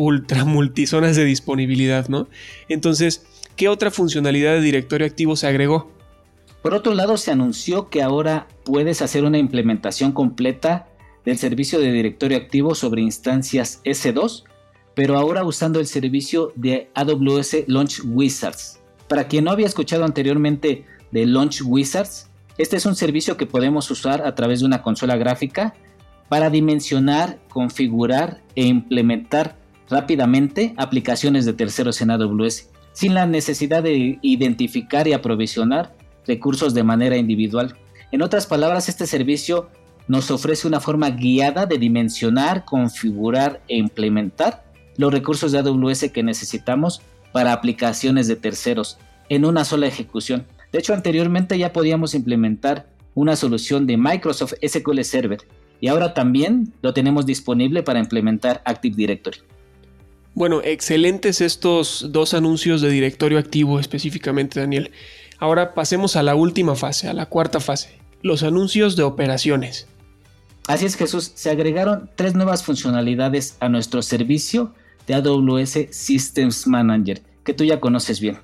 ultra 0.00 0.46
multizonas 0.46 1.14
de 1.14 1.26
disponibilidad, 1.26 2.08
¿no? 2.08 2.26
Entonces, 2.70 3.26
¿qué 3.54 3.68
otra 3.68 3.90
funcionalidad 3.90 4.54
de 4.54 4.62
directorio 4.62 5.06
activo 5.06 5.36
se 5.36 5.46
agregó? 5.46 5.92
Por 6.62 6.72
otro 6.72 6.94
lado, 6.94 7.18
se 7.18 7.30
anunció 7.30 7.90
que 7.90 8.02
ahora 8.02 8.48
puedes 8.64 9.02
hacer 9.02 9.24
una 9.24 9.36
implementación 9.36 10.12
completa 10.12 10.88
del 11.26 11.36
servicio 11.36 11.78
de 11.80 11.92
directorio 11.92 12.38
activo 12.38 12.74
sobre 12.74 13.02
instancias 13.02 13.82
S2, 13.84 14.44
pero 14.94 15.18
ahora 15.18 15.44
usando 15.44 15.80
el 15.80 15.86
servicio 15.86 16.52
de 16.56 16.90
AWS 16.94 17.64
Launch 17.66 18.00
Wizards. 18.04 18.80
Para 19.06 19.28
quien 19.28 19.44
no 19.44 19.50
había 19.50 19.66
escuchado 19.66 20.04
anteriormente 20.04 20.86
de 21.10 21.26
Launch 21.26 21.60
Wizards, 21.62 22.30
este 22.56 22.76
es 22.76 22.86
un 22.86 22.94
servicio 22.94 23.36
que 23.36 23.46
podemos 23.46 23.90
usar 23.90 24.26
a 24.26 24.34
través 24.34 24.60
de 24.60 24.66
una 24.66 24.80
consola 24.80 25.16
gráfica 25.16 25.74
para 26.30 26.48
dimensionar, 26.48 27.38
configurar 27.50 28.40
e 28.54 28.64
implementar 28.64 29.59
rápidamente 29.90 30.74
aplicaciones 30.76 31.44
de 31.44 31.52
terceros 31.52 32.00
en 32.00 32.10
AWS, 32.10 32.68
sin 32.92 33.14
la 33.14 33.26
necesidad 33.26 33.82
de 33.82 34.18
identificar 34.22 35.06
y 35.06 35.12
aprovisionar 35.12 35.94
recursos 36.26 36.74
de 36.74 36.84
manera 36.84 37.16
individual. 37.16 37.76
En 38.12 38.22
otras 38.22 38.46
palabras, 38.46 38.88
este 38.88 39.06
servicio 39.06 39.68
nos 40.08 40.30
ofrece 40.30 40.66
una 40.66 40.80
forma 40.80 41.10
guiada 41.10 41.66
de 41.66 41.78
dimensionar, 41.78 42.64
configurar 42.64 43.60
e 43.68 43.76
implementar 43.76 44.64
los 44.96 45.12
recursos 45.12 45.52
de 45.52 45.58
AWS 45.58 46.10
que 46.12 46.22
necesitamos 46.22 47.02
para 47.32 47.52
aplicaciones 47.52 48.26
de 48.26 48.36
terceros 48.36 48.98
en 49.28 49.44
una 49.44 49.64
sola 49.64 49.86
ejecución. 49.86 50.46
De 50.72 50.78
hecho, 50.78 50.94
anteriormente 50.94 51.58
ya 51.58 51.72
podíamos 51.72 52.14
implementar 52.14 52.86
una 53.14 53.36
solución 53.36 53.86
de 53.86 53.96
Microsoft 53.96 54.54
SQL 54.66 55.02
Server 55.02 55.38
y 55.80 55.88
ahora 55.88 56.14
también 56.14 56.72
lo 56.82 56.92
tenemos 56.92 57.26
disponible 57.26 57.82
para 57.82 58.00
implementar 58.00 58.62
Active 58.64 58.96
Directory. 58.96 59.38
Bueno, 60.34 60.60
excelentes 60.62 61.40
estos 61.40 62.06
dos 62.10 62.34
anuncios 62.34 62.80
de 62.80 62.90
directorio 62.90 63.38
activo 63.38 63.80
específicamente, 63.80 64.60
Daniel. 64.60 64.92
Ahora 65.38 65.74
pasemos 65.74 66.16
a 66.16 66.22
la 66.22 66.34
última 66.34 66.76
fase, 66.76 67.08
a 67.08 67.12
la 67.12 67.26
cuarta 67.26 67.60
fase, 67.60 67.98
los 68.22 68.42
anuncios 68.42 68.96
de 68.96 69.02
operaciones. 69.02 69.86
Así 70.66 70.86
es 70.86 70.96
Jesús, 70.96 71.32
se 71.34 71.50
agregaron 71.50 72.10
tres 72.14 72.34
nuevas 72.34 72.62
funcionalidades 72.62 73.56
a 73.60 73.68
nuestro 73.68 74.02
servicio 74.02 74.72
de 75.06 75.14
AWS 75.14 75.88
Systems 75.90 76.66
Manager, 76.66 77.22
que 77.42 77.54
tú 77.54 77.64
ya 77.64 77.80
conoces 77.80 78.20
bien. 78.20 78.38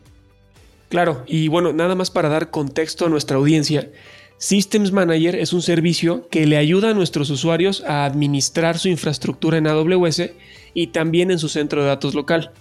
Claro, 0.88 1.22
y 1.27 1.49
bueno, 1.49 1.72
nada 1.72 1.94
más 1.94 2.11
para 2.11 2.29
dar 2.29 2.51
contexto 2.51 3.07
a 3.07 3.09
nuestra 3.09 3.37
audiencia, 3.37 3.90
Systems 4.38 4.92
Manager 4.92 5.35
es 5.35 5.53
un 5.53 5.62
servicio 5.62 6.29
que 6.29 6.46
le 6.46 6.57
ayuda 6.57 6.90
a 6.90 6.94
nuestros 6.94 7.31
usuarios 7.31 7.83
a 7.87 8.05
administrar 8.05 8.79
su 8.79 8.88
infraestructura 8.88 9.59
en 9.59 9.66
AWS 9.66 10.31
y 10.76 10.88
también 10.88 11.30
en 11.30 11.38
su 11.38 11.48
centro 11.48 11.80
de 11.80 11.88
datos 11.88 12.14
local. 12.14 12.52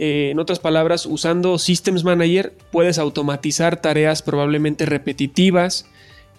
Eh, 0.00 0.30
en 0.32 0.40
otras 0.40 0.58
palabras, 0.58 1.06
usando 1.06 1.58
Systems 1.58 2.02
Manager 2.02 2.52
puedes 2.72 2.98
automatizar 2.98 3.80
tareas 3.80 4.20
probablemente 4.20 4.84
repetitivas 4.84 5.86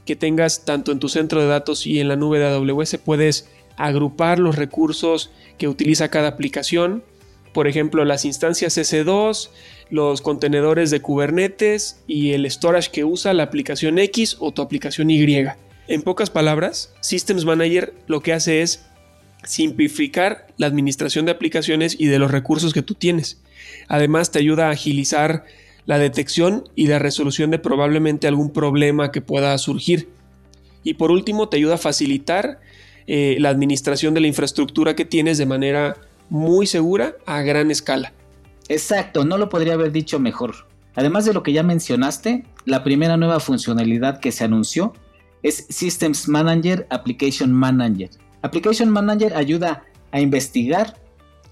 que 0.05 0.17
tengas 0.17 0.65
tanto 0.65 0.91
en 0.91 0.99
tu 0.99 1.07
centro 1.07 1.39
de 1.39 1.47
datos 1.47 1.87
y 1.87 2.01
en 2.01 2.09
la 2.09 2.17
nube 2.17 2.39
de 2.39 2.47
AWS. 2.47 2.97
Puedes 2.97 3.49
agrupar 3.77 4.37
los 4.37 4.57
recursos 4.57 5.31
que 5.57 5.69
utiliza 5.69 6.09
cada 6.09 6.27
aplicación. 6.27 7.03
Por 7.53 7.69
ejemplo, 7.69 8.03
las 8.03 8.25
instancias 8.25 8.77
S2, 8.77 9.49
los 9.89 10.21
contenedores 10.21 10.91
de 10.91 11.01
Kubernetes 11.01 12.03
y 12.05 12.31
el 12.31 12.49
storage 12.51 12.91
que 12.91 13.05
usa 13.05 13.33
la 13.33 13.43
aplicación 13.43 13.97
X 13.97 14.35
o 14.41 14.51
tu 14.51 14.61
aplicación 14.61 15.09
Y. 15.09 15.45
En 15.87 16.01
pocas 16.01 16.29
palabras, 16.29 16.93
Systems 16.99 17.45
Manager 17.45 17.93
lo 18.07 18.19
que 18.19 18.33
hace 18.33 18.61
es 18.61 18.90
simplificar 19.43 20.47
la 20.57 20.67
administración 20.67 21.25
de 21.25 21.31
aplicaciones 21.31 21.95
y 21.99 22.07
de 22.07 22.19
los 22.19 22.31
recursos 22.31 22.73
que 22.73 22.81
tú 22.81 22.95
tienes. 22.95 23.41
Además 23.87 24.31
te 24.31 24.39
ayuda 24.39 24.67
a 24.67 24.71
agilizar 24.71 25.45
la 25.85 25.97
detección 25.97 26.69
y 26.75 26.87
la 26.87 26.99
resolución 26.99 27.51
de 27.51 27.59
probablemente 27.59 28.27
algún 28.27 28.51
problema 28.51 29.11
que 29.11 29.21
pueda 29.21 29.57
surgir. 29.57 30.09
Y 30.83 30.95
por 30.95 31.11
último 31.11 31.49
te 31.49 31.57
ayuda 31.57 31.75
a 31.75 31.79
facilitar 31.79 32.59
eh, 33.07 33.37
la 33.39 33.49
administración 33.49 34.13
de 34.13 34.21
la 34.21 34.27
infraestructura 34.27 34.95
que 34.95 35.05
tienes 35.05 35.37
de 35.37 35.45
manera 35.45 35.97
muy 36.29 36.67
segura 36.67 37.15
a 37.25 37.41
gran 37.41 37.71
escala. 37.71 38.13
Exacto, 38.69 39.25
no 39.25 39.37
lo 39.37 39.49
podría 39.49 39.73
haber 39.73 39.91
dicho 39.91 40.19
mejor. 40.19 40.67
Además 40.95 41.25
de 41.25 41.33
lo 41.33 41.43
que 41.43 41.53
ya 41.53 41.63
mencionaste, 41.63 42.45
la 42.65 42.83
primera 42.83 43.17
nueva 43.17 43.39
funcionalidad 43.39 44.19
que 44.19 44.31
se 44.31 44.43
anunció 44.43 44.93
es 45.43 45.65
Systems 45.69 46.27
Manager 46.27 46.87
Application 46.89 47.51
Manager. 47.51 48.09
Application 48.41 48.89
Manager 48.89 49.35
ayuda 49.35 49.83
a 50.11 50.19
investigar 50.19 50.97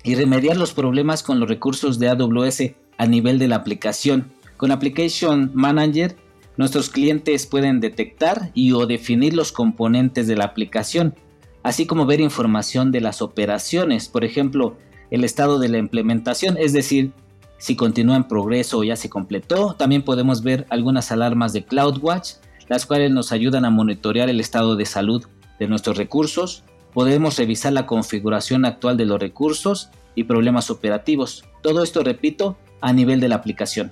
y 0.04 0.16
remediar 0.16 0.58
los 0.58 0.74
problemas 0.74 1.24
con 1.24 1.40
los 1.40 1.48
recursos 1.48 2.00
de 2.00 2.10
AWS 2.10 2.72
a 2.98 3.06
nivel 3.06 3.38
de 3.38 3.48
la 3.48 3.58
aplicación. 3.58 4.32
Con 4.58 4.72
Application 4.72 5.52
Manager, 5.54 6.18
nuestros 6.58 6.90
clientes 6.90 7.46
pueden 7.46 7.80
detectar 7.80 8.52
y 8.54 8.72
o 8.72 8.86
definir 8.86 9.34
los 9.34 9.52
componentes 9.52 10.28
de 10.28 10.36
la 10.36 10.46
aplicación, 10.46 11.16
así 11.64 11.86
como 11.86 12.06
ver 12.06 12.22
información 12.22 12.92
de 12.92 13.02
las 13.02 13.22
operaciones, 13.22 14.10
por 14.10 14.26
ejemplo, 14.26 14.76
el 15.12 15.24
estado 15.24 15.60
de 15.60 15.70
la 15.70 15.78
implementación, 15.78 16.58
es 16.58 16.74
decir, 16.74 17.12
si 17.58 17.76
continúa 17.76 18.16
en 18.16 18.28
progreso 18.28 18.80
o 18.80 18.84
ya 18.84 18.96
se 18.96 19.10
completó. 19.10 19.74
También 19.74 20.04
podemos 20.04 20.44
ver 20.44 20.66
algunas 20.70 21.12
alarmas 21.12 21.52
de 21.54 21.66
CloudWatch, 21.66 22.36
las 22.68 22.86
cuales 22.86 23.12
nos 23.12 23.32
ayudan 23.32 23.66
a 23.66 23.70
monitorear 23.70 24.30
el 24.30 24.40
estado 24.40 24.76
de 24.76 24.86
salud 24.86 25.26
de 25.60 25.68
nuestros 25.68 25.98
recursos 25.98 26.64
Podemos 26.94 27.38
revisar 27.38 27.74
la 27.74 27.86
configuración 27.86 28.66
actual 28.66 28.98
de 28.98 29.06
los 29.06 29.20
recursos 29.20 29.90
y 30.16 30.24
problemas 30.24 30.70
operativos. 30.70 31.46
Todo 31.62 31.84
esto, 31.84 32.04
repito, 32.04 32.58
a 32.82 32.94
nivel 32.94 33.20
de 33.20 33.30
la 33.30 33.36
aplicación. 33.36 33.92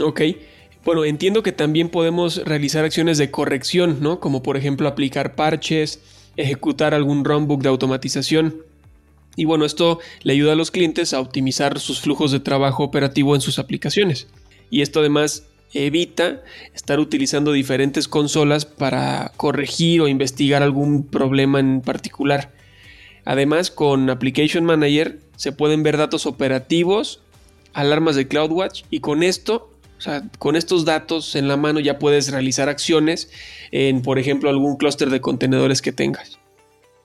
Ok. 0.00 0.22
Bueno, 0.84 1.04
entiendo 1.04 1.42
que 1.42 1.52
también 1.52 1.90
podemos 1.90 2.44
realizar 2.44 2.84
acciones 2.84 3.18
de 3.18 3.30
corrección, 3.30 3.98
¿no? 4.00 4.20
Como 4.20 4.42
por 4.42 4.56
ejemplo 4.56 4.88
aplicar 4.88 5.34
parches, 5.34 6.00
ejecutar 6.36 6.94
algún 6.94 7.24
runbook 7.24 7.62
de 7.62 7.68
automatización. 7.68 8.62
Y 9.36 9.44
bueno, 9.44 9.64
esto 9.64 9.98
le 10.22 10.32
ayuda 10.32 10.52
a 10.52 10.56
los 10.56 10.70
clientes 10.70 11.12
a 11.12 11.20
optimizar 11.20 11.78
sus 11.78 12.00
flujos 12.00 12.32
de 12.32 12.40
trabajo 12.40 12.82
operativo 12.82 13.34
en 13.34 13.40
sus 13.40 13.58
aplicaciones. 13.58 14.28
Y 14.70 14.80
esto 14.80 15.00
además 15.00 15.44
evita 15.72 16.42
estar 16.74 16.98
utilizando 17.00 17.52
diferentes 17.52 18.08
consolas 18.08 18.64
para 18.64 19.32
corregir 19.36 20.00
o 20.00 20.08
investigar 20.08 20.62
algún 20.62 21.04
problema 21.04 21.60
en 21.60 21.80
particular. 21.80 22.52
Además, 23.24 23.70
con 23.70 24.10
Application 24.10 24.64
Manager 24.64 25.20
se 25.36 25.52
pueden 25.52 25.82
ver 25.82 25.96
datos 25.96 26.26
operativos, 26.26 27.20
alarmas 27.72 28.16
de 28.16 28.26
CloudWatch 28.26 28.84
y 28.90 29.00
con 29.00 29.22
esto, 29.22 29.70
o 29.98 30.00
sea, 30.00 30.22
con 30.38 30.56
estos 30.56 30.84
datos 30.84 31.36
en 31.36 31.46
la 31.46 31.56
mano 31.56 31.78
ya 31.80 31.98
puedes 31.98 32.30
realizar 32.30 32.68
acciones 32.68 33.30
en, 33.70 34.02
por 34.02 34.18
ejemplo, 34.18 34.50
algún 34.50 34.76
clúster 34.76 35.10
de 35.10 35.20
contenedores 35.20 35.82
que 35.82 35.92
tengas. 35.92 36.38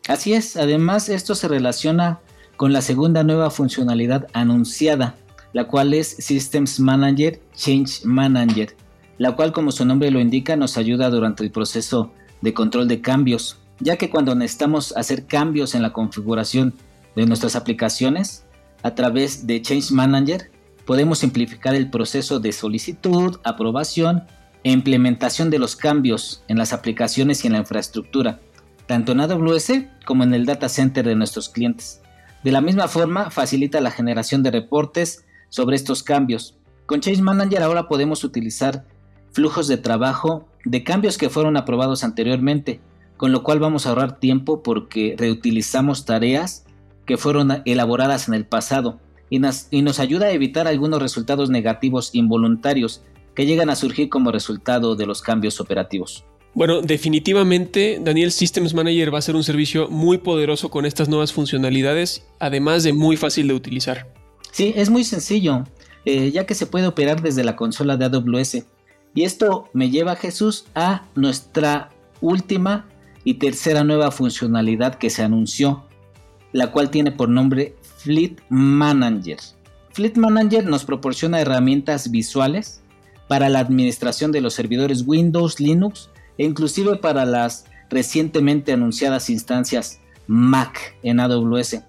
Así 0.08 0.34
es, 0.34 0.56
además 0.56 1.10
esto 1.10 1.36
se 1.36 1.48
relaciona 1.48 2.20
con 2.56 2.74
la 2.74 2.82
segunda 2.82 3.24
nueva 3.24 3.50
funcionalidad 3.50 4.28
anunciada, 4.34 5.16
la 5.56 5.68
cual 5.68 5.94
es 5.94 6.18
Systems 6.20 6.82
Manager 6.82 7.42
Change 7.56 8.04
Manager, 8.04 8.76
la 9.18 9.38
cual 9.38 9.54
como 9.54 9.72
su 9.72 9.86
nombre 9.86 10.12
lo 10.12 10.20
indica 10.20 10.58
nos 10.58 10.76
ayuda 10.76 11.10
durante 11.10 11.46
el 11.46 11.52
proceso 11.52 12.12
de 12.42 12.54
control 12.54 12.90
de 12.90 13.00
cambios, 13.00 13.58
ya 13.80 13.96
que 13.96 14.10
cuando 14.10 14.36
necesitamos 14.36 14.94
hacer 14.98 15.28
cambios 15.28 15.74
en 15.74 15.82
la 15.82 15.94
configuración 15.94 16.74
de 17.16 17.26
nuestras 17.26 17.56
aplicaciones, 17.56 18.44
a 18.84 18.96
través 18.96 19.48
de 19.48 19.62
Change 19.62 19.92
Manager 19.94 20.52
podemos 20.86 21.20
simplificar 21.20 21.74
el 21.74 21.90
proceso 21.90 22.42
de 22.42 22.52
solicitud, 22.52 23.40
aprobación 23.46 24.26
e 24.66 24.74
implementación 24.74 25.50
de 25.50 25.60
los 25.60 25.78
cambios 25.78 26.44
en 26.50 26.58
las 26.58 26.74
aplicaciones 26.74 27.46
y 27.46 27.48
en 27.48 27.54
la 27.54 27.60
infraestructura, 27.60 28.42
tanto 28.88 29.14
en 29.14 29.22
AWS 29.22 29.72
como 30.06 30.26
en 30.26 30.34
el 30.34 30.46
data 30.46 30.68
center 30.68 31.06
de 31.06 31.16
nuestros 31.16 31.48
clientes. 31.48 32.02
De 32.44 32.52
la 32.52 32.60
misma 32.60 32.90
forma, 32.90 33.30
facilita 33.32 33.80
la 33.80 33.92
generación 33.92 34.44
de 34.44 34.52
reportes 34.52 35.24
sobre 35.50 35.76
estos 35.76 36.04
cambios. 36.04 36.58
Con 36.86 37.02
Change 37.02 37.22
Manager 37.22 37.64
ahora 37.64 37.88
podemos 37.88 38.24
utilizar 38.24 38.86
flujos 39.32 39.68
de 39.68 39.78
trabajo 39.78 40.48
de 40.64 40.84
cambios 40.84 41.18
que 41.18 41.30
fueron 41.30 41.58
aprobados 41.58 42.04
anteriormente, 42.04 42.80
con 43.18 43.32
lo 43.32 43.44
cual 43.44 43.60
vamos 43.60 43.86
a 43.86 43.90
ahorrar 43.90 44.20
tiempo 44.20 44.64
porque 44.64 45.16
reutilizamos 45.18 46.06
tareas 46.06 46.66
que 47.06 47.18
fueron 47.18 47.62
elaboradas 47.66 48.28
en 48.28 48.34
el 48.34 48.46
pasado 48.46 49.00
y 49.30 49.40
nos, 49.40 50.00
ayuda 50.00 50.28
a 50.28 50.32
evitar 50.32 50.68
algunos 50.68 51.02
resultados 51.02 51.50
negativos 51.50 52.12
involuntarios 52.14 53.04
que 53.34 53.46
llegan 53.46 53.70
a 53.70 53.76
surgir 53.76 54.10
como 54.10 54.32
resultado 54.32 54.96
de 54.96 55.06
los 55.06 55.22
cambios 55.22 55.60
operativos. 55.60 56.26
Bueno, 56.54 56.82
definitivamente 56.82 58.00
Daniel 58.02 58.32
Systems 58.32 58.74
Manager 58.74 59.14
va 59.14 59.20
a 59.20 59.22
ser 59.22 59.36
un 59.36 59.44
servicio 59.44 59.90
muy 59.90 60.20
poderoso 60.20 60.70
con 60.70 60.86
estas 60.86 61.10
nuevas 61.10 61.34
funcionalidades, 61.34 62.26
además 62.40 62.84
de 62.84 62.94
muy 62.94 63.18
fácil 63.18 63.50
de 63.50 63.56
utilizar. 63.56 64.08
Sí, 64.56 64.72
es 64.78 64.90
muy 64.90 65.04
sencillo, 65.04 65.66
eh, 66.06 66.32
ya 66.32 66.46
que 66.46 66.56
se 66.56 66.66
puede 66.66 66.88
operar 66.88 67.22
desde 67.22 67.44
la 67.44 67.58
consola 67.58 67.98
de 67.98 68.06
AWS. 68.06 68.64
Y 69.14 69.24
esto 69.24 69.68
me 69.74 69.90
lleva, 69.90 70.16
Jesús, 70.16 70.64
a 70.74 71.04
nuestra 71.14 71.90
última 72.22 72.88
y 73.26 73.34
tercera 73.34 73.84
nueva 73.84 74.12
funcionalidad 74.12 74.96
que 74.96 75.10
se 75.10 75.24
anunció, 75.24 75.84
la 76.54 76.72
cual 76.72 76.90
tiene 76.90 77.12
por 77.12 77.28
nombre 77.28 77.76
Fleet 77.98 78.38
Manager. 78.48 79.40
Fleet 79.92 80.16
Manager 80.16 80.66
nos 80.66 80.86
proporciona 80.86 81.42
herramientas 81.42 82.10
visuales 82.10 82.82
para 83.28 83.50
la 83.50 83.60
administración 83.60 84.32
de 84.32 84.40
los 84.40 84.54
servidores 84.54 85.04
Windows, 85.06 85.60
Linux 85.60 86.10
e 86.38 86.46
inclusive 86.46 86.96
para 86.96 87.26
las 87.26 87.66
recientemente 87.90 88.72
anunciadas 88.72 89.30
instancias 89.30 90.00
Mac 90.28 90.96
en 91.04 91.20
AWS. 91.20 91.82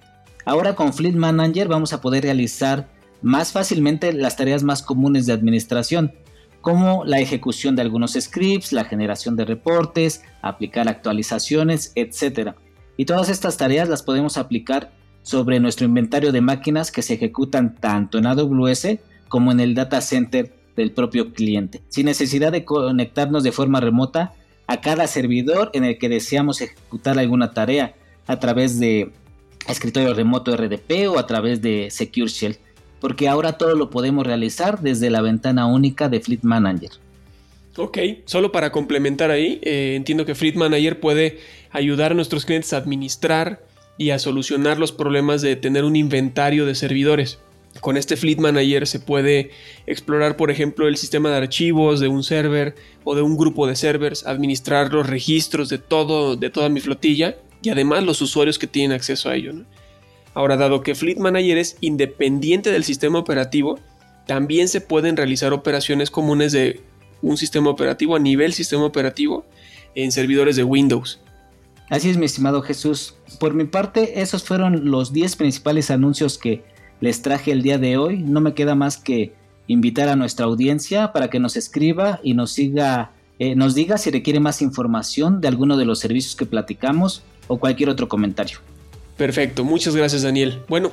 Ahora 0.46 0.76
con 0.76 0.94
Fleet 0.94 1.14
Manager 1.16 1.66
vamos 1.66 1.92
a 1.92 2.00
poder 2.00 2.22
realizar 2.22 2.88
más 3.20 3.50
fácilmente 3.50 4.12
las 4.12 4.36
tareas 4.36 4.62
más 4.62 4.80
comunes 4.80 5.26
de 5.26 5.32
administración, 5.32 6.12
como 6.60 7.04
la 7.04 7.18
ejecución 7.18 7.74
de 7.74 7.82
algunos 7.82 8.12
scripts, 8.12 8.72
la 8.72 8.84
generación 8.84 9.34
de 9.34 9.44
reportes, 9.44 10.22
aplicar 10.42 10.88
actualizaciones, 10.88 11.90
etc. 11.96 12.52
Y 12.96 13.06
todas 13.06 13.28
estas 13.28 13.56
tareas 13.56 13.88
las 13.88 14.04
podemos 14.04 14.38
aplicar 14.38 14.92
sobre 15.22 15.58
nuestro 15.58 15.84
inventario 15.84 16.30
de 16.30 16.40
máquinas 16.40 16.92
que 16.92 17.02
se 17.02 17.14
ejecutan 17.14 17.74
tanto 17.74 18.16
en 18.16 18.26
AWS 18.26 18.98
como 19.26 19.50
en 19.50 19.58
el 19.58 19.74
data 19.74 20.00
center 20.00 20.54
del 20.76 20.92
propio 20.92 21.32
cliente, 21.32 21.82
sin 21.88 22.06
necesidad 22.06 22.52
de 22.52 22.64
conectarnos 22.64 23.42
de 23.42 23.50
forma 23.50 23.80
remota 23.80 24.34
a 24.68 24.80
cada 24.80 25.08
servidor 25.08 25.70
en 25.72 25.82
el 25.82 25.98
que 25.98 26.08
deseamos 26.08 26.60
ejecutar 26.60 27.18
alguna 27.18 27.52
tarea 27.52 27.96
a 28.28 28.38
través 28.38 28.78
de 28.78 29.12
escritorio 29.68 30.14
remoto 30.14 30.56
RDP 30.56 31.08
o 31.08 31.18
a 31.18 31.26
través 31.26 31.62
de 31.62 31.90
Secure 31.90 32.28
Shell, 32.28 32.56
porque 33.00 33.28
ahora 33.28 33.58
todo 33.58 33.74
lo 33.74 33.90
podemos 33.90 34.26
realizar 34.26 34.80
desde 34.80 35.10
la 35.10 35.22
ventana 35.22 35.66
única 35.66 36.08
de 36.08 36.20
Fleet 36.20 36.42
Manager. 36.42 36.90
Ok, 37.76 37.98
solo 38.24 38.52
para 38.52 38.72
complementar 38.72 39.30
ahí, 39.30 39.60
eh, 39.62 39.94
entiendo 39.96 40.24
que 40.24 40.34
Fleet 40.34 40.54
Manager 40.54 40.98
puede 40.98 41.40
ayudar 41.70 42.12
a 42.12 42.14
nuestros 42.14 42.46
clientes 42.46 42.72
a 42.72 42.78
administrar 42.78 43.60
y 43.98 44.10
a 44.10 44.18
solucionar 44.18 44.78
los 44.78 44.92
problemas 44.92 45.42
de 45.42 45.56
tener 45.56 45.84
un 45.84 45.94
inventario 45.94 46.64
de 46.64 46.74
servidores. 46.74 47.38
Con 47.80 47.98
este 47.98 48.16
Fleet 48.16 48.38
Manager 48.38 48.86
se 48.86 49.00
puede 49.00 49.50
explorar, 49.86 50.38
por 50.38 50.50
ejemplo, 50.50 50.88
el 50.88 50.96
sistema 50.96 51.28
de 51.28 51.36
archivos 51.36 52.00
de 52.00 52.08
un 52.08 52.22
server 52.22 52.74
o 53.04 53.14
de 53.14 53.20
un 53.20 53.36
grupo 53.36 53.66
de 53.66 53.76
servers, 53.76 54.26
administrar 54.26 54.90
los 54.90 55.06
registros 55.06 55.68
de 55.68 55.76
todo, 55.76 56.36
de 56.36 56.48
toda 56.48 56.70
mi 56.70 56.80
flotilla 56.80 57.36
y 57.66 57.70
además 57.70 58.04
los 58.04 58.22
usuarios 58.22 58.60
que 58.60 58.68
tienen 58.68 58.92
acceso 58.92 59.28
a 59.28 59.34
ello. 59.34 59.52
Ahora, 60.34 60.56
dado 60.56 60.82
que 60.82 60.94
Fleet 60.94 61.16
Manager 61.16 61.58
es 61.58 61.76
independiente 61.80 62.70
del 62.70 62.84
sistema 62.84 63.18
operativo, 63.18 63.80
también 64.24 64.68
se 64.68 64.80
pueden 64.80 65.16
realizar 65.16 65.52
operaciones 65.52 66.08
comunes 66.08 66.52
de 66.52 66.80
un 67.22 67.36
sistema 67.36 67.68
operativo 67.68 68.14
a 68.14 68.20
nivel 68.20 68.52
sistema 68.52 68.84
operativo 68.84 69.44
en 69.96 70.12
servidores 70.12 70.54
de 70.54 70.62
Windows. 70.62 71.18
Así 71.90 72.08
es, 72.08 72.16
mi 72.16 72.26
estimado 72.26 72.62
Jesús. 72.62 73.16
Por 73.40 73.54
mi 73.54 73.64
parte, 73.64 74.20
esos 74.20 74.44
fueron 74.44 74.88
los 74.92 75.12
10 75.12 75.34
principales 75.34 75.90
anuncios 75.90 76.38
que 76.38 76.62
les 77.00 77.22
traje 77.22 77.50
el 77.50 77.62
día 77.62 77.78
de 77.78 77.96
hoy. 77.96 78.18
No 78.18 78.40
me 78.40 78.54
queda 78.54 78.76
más 78.76 78.96
que 78.96 79.34
invitar 79.66 80.08
a 80.08 80.14
nuestra 80.14 80.46
audiencia 80.46 81.12
para 81.12 81.30
que 81.30 81.40
nos 81.40 81.56
escriba 81.56 82.20
y 82.22 82.34
nos 82.34 82.52
siga, 82.52 83.10
eh, 83.40 83.56
nos 83.56 83.74
diga 83.74 83.98
si 83.98 84.12
requiere 84.12 84.38
más 84.38 84.62
información 84.62 85.40
de 85.40 85.48
alguno 85.48 85.76
de 85.76 85.84
los 85.84 85.98
servicios 85.98 86.36
que 86.36 86.46
platicamos 86.46 87.24
o 87.46 87.58
cualquier 87.58 87.88
otro 87.88 88.08
comentario. 88.08 88.58
Perfecto, 89.16 89.64
muchas 89.64 89.96
gracias 89.96 90.22
Daniel. 90.22 90.60
Bueno, 90.68 90.92